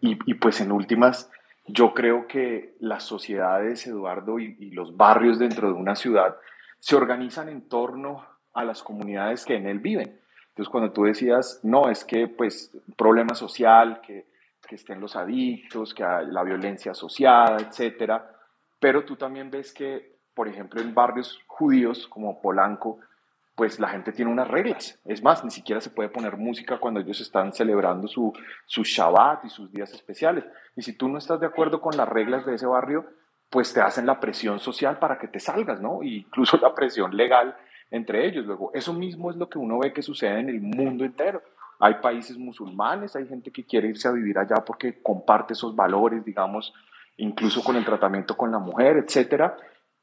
[0.00, 1.30] y, y, pues en últimas,
[1.66, 6.36] yo creo que las sociedades, Eduardo, y, los barrios dentro de una ciudad
[6.78, 10.20] se organizan en torno a las comunidades que en él viven.
[10.48, 14.26] Entonces, cuando tú decías, no, es que, pues, problema social, que,
[14.66, 18.36] que estén los adictos, que hay la violencia asociada, etcétera,
[18.78, 22.98] pero tú también ves que, por ejemplo, en barrios judíos como Polanco,
[23.60, 24.98] pues la gente tiene unas reglas.
[25.04, 28.32] Es más, ni siquiera se puede poner música cuando ellos están celebrando su,
[28.64, 30.46] su Shabbat y sus días especiales.
[30.76, 33.04] Y si tú no estás de acuerdo con las reglas de ese barrio,
[33.50, 36.00] pues te hacen la presión social para que te salgas, ¿no?
[36.02, 37.54] E incluso la presión legal
[37.90, 38.46] entre ellos.
[38.46, 41.42] Luego, eso mismo es lo que uno ve que sucede en el mundo entero.
[41.80, 46.24] Hay países musulmanes, hay gente que quiere irse a vivir allá porque comparte esos valores,
[46.24, 46.72] digamos,
[47.18, 49.54] incluso con el tratamiento con la mujer, etcétera.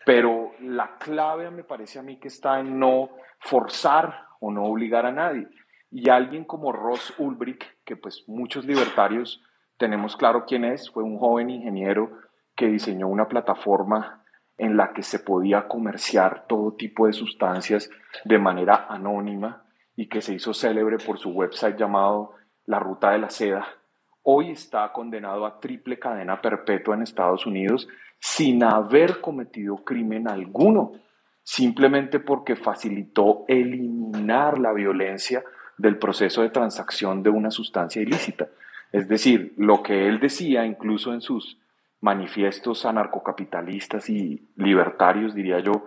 [0.07, 3.09] Pero la clave me parece a mí que está en no
[3.41, 5.49] forzar o no obligar a nadie.
[5.91, 9.43] Y alguien como Ross Ulbricht, que pues muchos libertarios
[9.75, 12.09] tenemos claro quién es, fue un joven ingeniero
[12.55, 14.23] que diseñó una plataforma
[14.57, 17.89] en la que se podía comerciar todo tipo de sustancias
[18.23, 19.65] de manera anónima
[19.97, 22.31] y que se hizo célebre por su website llamado
[22.65, 23.67] La Ruta de la Seda,
[24.23, 27.89] hoy está condenado a triple cadena perpetua en Estados Unidos
[28.19, 30.93] sin haber cometido crimen alguno,
[31.43, 35.43] simplemente porque facilitó eliminar la violencia
[35.77, 38.47] del proceso de transacción de una sustancia ilícita.
[38.91, 41.57] Es decir, lo que él decía incluso en sus
[42.01, 45.85] manifiestos anarcocapitalistas y libertarios, diría yo,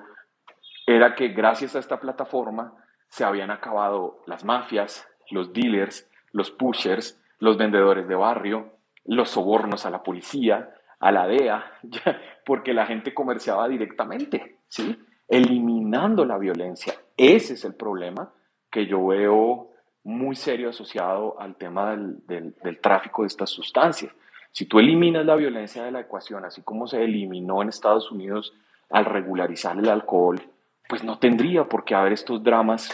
[0.87, 2.75] era que gracias a esta plataforma
[3.09, 8.73] se habían acabado las mafias, los dealers, los pushers, los vendedores de barrio,
[9.05, 11.65] los sobornos a la policía, a la DEA,
[12.47, 14.97] porque la gente comerciaba directamente, ¿sí?
[15.27, 16.95] Eliminando la violencia.
[17.17, 18.33] Ese es el problema
[18.71, 19.71] que yo veo
[20.05, 24.13] muy serio asociado al tema del, del tráfico de estas sustancias.
[24.53, 28.53] Si tú eliminas la violencia de la ecuación, así como se eliminó en Estados Unidos
[28.91, 30.41] al regularizar el alcohol,
[30.89, 32.91] pues no tendría por qué haber estos dramas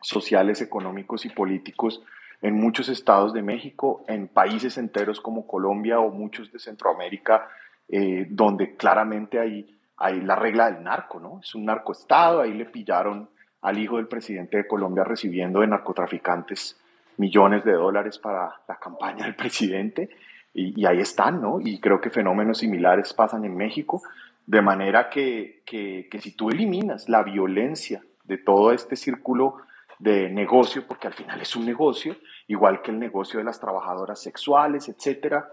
[0.00, 2.02] sociales, económicos y políticos
[2.42, 7.48] en muchos estados de México, en países enteros como Colombia o muchos de Centroamérica,
[7.88, 9.78] eh, donde claramente hay,
[10.22, 11.38] la regla del narco, ¿no?
[11.40, 13.28] Es un narcoestado, ahí le pillaron
[13.60, 16.76] al hijo del presidente de Colombia recibiendo de narcotraficantes
[17.18, 20.10] millones de dólares para la campaña del presidente
[20.54, 21.60] y, ahí están, ¿no?
[21.60, 24.02] Y creo que fenómenos similares pasan en México,
[24.46, 29.58] de manera que, que, si tú eliminas la violencia de todo este círculo
[30.02, 32.16] de negocio, porque al final es un negocio,
[32.48, 35.48] igual que el negocio de las trabajadoras sexuales, etcétera,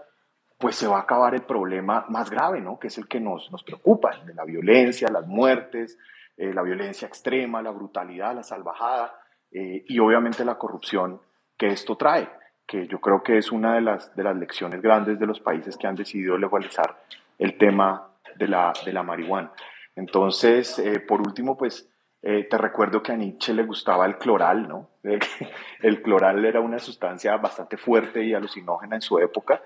[0.58, 2.76] pues se va a acabar el problema más grave, ¿no?
[2.76, 5.96] Que es el que nos, nos preocupa, de la violencia, las muertes,
[6.36, 9.14] eh, la violencia extrema, la brutalidad, la salvajada
[9.52, 11.20] eh, y obviamente la corrupción
[11.56, 12.28] que esto trae
[12.66, 15.76] que yo creo que es una de las, de las lecciones grandes de los países
[15.76, 17.02] que han decidido legalizar
[17.36, 19.50] el tema de la, de la marihuana.
[19.96, 21.90] Entonces, eh, por último, pues
[22.22, 24.90] eh, te recuerdo que a Nietzsche le gustaba el cloral, ¿no?
[25.82, 29.62] El, cloral era una sustancia bastante fuerte y alucinógena en su época.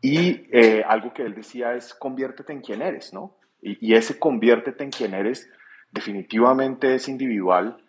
[0.00, 3.36] Y eh, algo que él decía es conviértete en quien eres, ¿no?
[3.60, 5.50] Y, ese conviértete en quien eres
[5.90, 7.82] definitivamente es individual,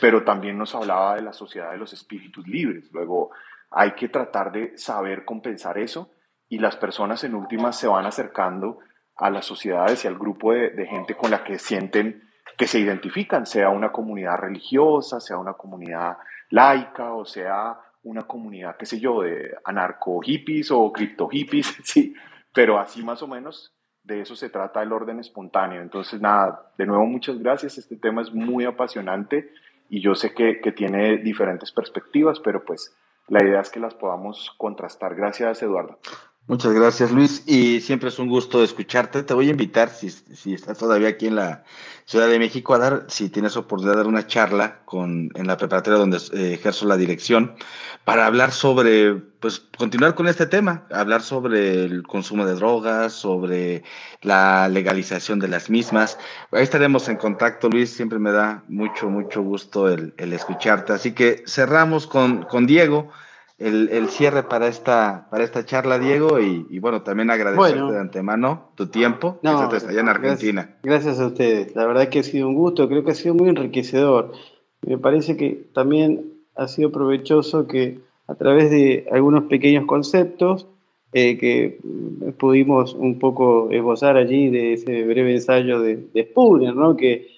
[0.00, 2.90] pero también nos hablaba de la sociedad de los espíritus libres.
[2.92, 3.30] Luego,
[3.70, 6.10] hay que tratar de saber compensar eso
[6.48, 8.78] y las personas en últimas se van acercando
[9.16, 13.46] a las sociedades y al grupo de, gente con la que sienten que se identifican,
[13.46, 16.18] sea una comunidad religiosa, sea una comunidad
[16.50, 22.14] laica o sea una comunidad, qué sé yo, de anarco hippies o cripto hippies, sí,
[22.54, 25.82] pero así más o menos de eso se trata el orden espontáneo.
[25.82, 29.52] Entonces, nada, de nuevo muchas gracias, este tema es muy apasionante
[29.90, 32.96] y yo sé que, que tiene diferentes perspectivas, pero pues
[33.28, 35.14] la idea es que las podamos contrastar.
[35.14, 35.98] Gracias, Eduardo.
[36.48, 37.42] Muchas gracias, Luis.
[37.44, 39.22] Y siempre es un gusto escucharte.
[39.22, 41.62] Te voy a invitar, si, si estás todavía aquí en la
[42.06, 45.58] Ciudad de México, a dar, si tienes oportunidad, de dar una charla con, en la
[45.58, 47.54] preparatoria donde eh, ejerzo la dirección,
[48.06, 53.84] para hablar sobre, pues, continuar con este tema, hablar sobre el consumo de drogas, sobre
[54.22, 56.18] la legalización de las mismas.
[56.50, 57.90] Ahí estaremos en contacto, Luis.
[57.90, 60.94] Siempre me da mucho, mucho gusto el, el escucharte.
[60.94, 63.10] Así que cerramos con, con Diego
[63.58, 68.86] el, cierre para esta, para esta charla, Diego, y, bueno, también agradecerte de antemano tu
[68.86, 70.76] tiempo no, allá en Argentina.
[70.82, 71.74] Gracias, a ustedes.
[71.74, 74.32] La verdad que ha sido un gusto, creo que ha sido muy enriquecedor.
[74.86, 80.66] Me parece que también ha sido provechoso que a través de algunos pequeños conceptos
[81.12, 81.80] eh, que
[82.38, 86.96] pudimos un poco esbozar allí de ese breve ensayo de, de Spooner, ¿no?
[86.96, 87.28] que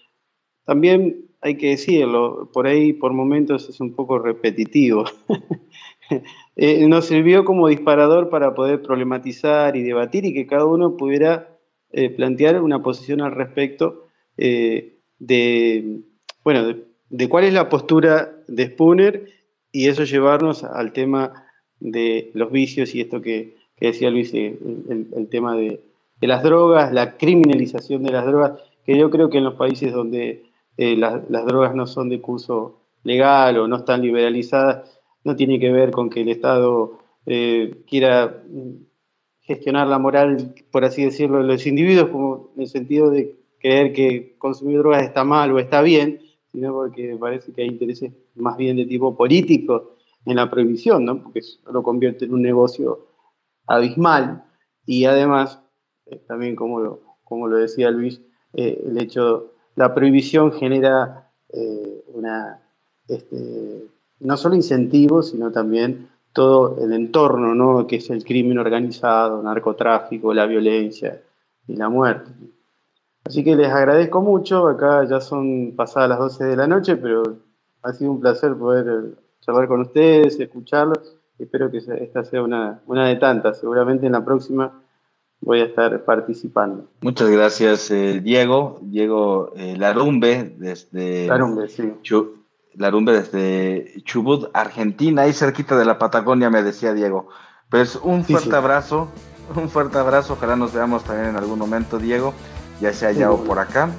[0.65, 5.05] también hay que decirlo, por ahí por momentos es un poco repetitivo.
[6.57, 11.57] Eh, nos sirvió como disparador para poder problematizar y debatir y que cada uno pudiera
[11.91, 16.03] eh, plantear una posición al respecto eh, de,
[16.45, 16.75] bueno,
[17.09, 19.31] de cuál es la postura de Spooner
[19.73, 21.47] y eso llevarnos al tema
[21.79, 25.81] de los vicios y esto que, decía Luis, el, tema de,
[26.21, 30.45] las drogas, la criminalización de las drogas, que yo creo que en los países donde
[30.77, 35.71] eh, las, drogas no son de curso legal o no están liberalizadas, no tiene que
[35.71, 38.43] ver con que el Estado eh, quiera
[39.41, 43.93] gestionar la moral, por así decirlo, de los individuos, como en el sentido de creer
[43.93, 46.21] que consumir drogas está mal o está bien,
[46.51, 51.23] sino porque parece que hay intereses más bien de tipo político en la prohibición, ¿no?
[51.23, 53.07] porque eso lo convierte en un negocio
[53.67, 54.45] abismal
[54.87, 55.63] y además,
[56.07, 58.21] eh, también como lo, como lo decía Luis,
[58.55, 61.27] eh, el hecho, la prohibición genera
[62.15, 62.63] una,
[63.09, 63.89] este,
[64.21, 67.87] no solo incentivos, sino también todo el entorno, ¿no?
[67.87, 71.21] que es el crimen organizado, narcotráfico, la violencia
[71.67, 72.31] y la muerte.
[73.25, 77.23] Así que les agradezco mucho, acá ya son pasadas las 12 de la noche, pero
[77.83, 81.17] ha sido un placer poder eh, charlar con ustedes, escucharlos.
[81.39, 83.61] Espero que esta sea una, una de tantas.
[83.61, 84.83] Seguramente en la próxima
[85.41, 86.87] voy a estar participando.
[87.01, 88.79] Muchas gracias, eh, Diego.
[88.83, 91.27] Diego eh, Larumbe, desde.
[91.27, 91.93] Larumbe, sí.
[92.75, 97.29] Larumbe, desde Chubut, Argentina, ahí cerquita de la Patagonia, me decía Diego.
[97.69, 99.09] Pues un fuerte abrazo,
[99.55, 100.35] un fuerte abrazo.
[100.35, 102.35] Ojalá nos veamos también en algún momento, Diego
[102.81, 103.91] ya sea allá o por acá.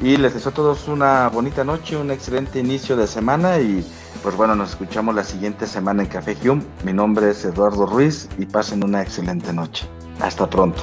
[0.00, 3.84] Y les deseo a todos una bonita noche, un excelente inicio de semana y
[4.22, 6.62] pues bueno, nos escuchamos la siguiente semana en Café Hume.
[6.84, 9.88] Mi nombre es Eduardo Ruiz y pasen una excelente noche.
[10.20, 10.82] Hasta pronto.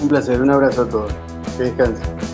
[0.00, 1.12] Un placer, un abrazo a todos.
[1.56, 2.33] Que descansen.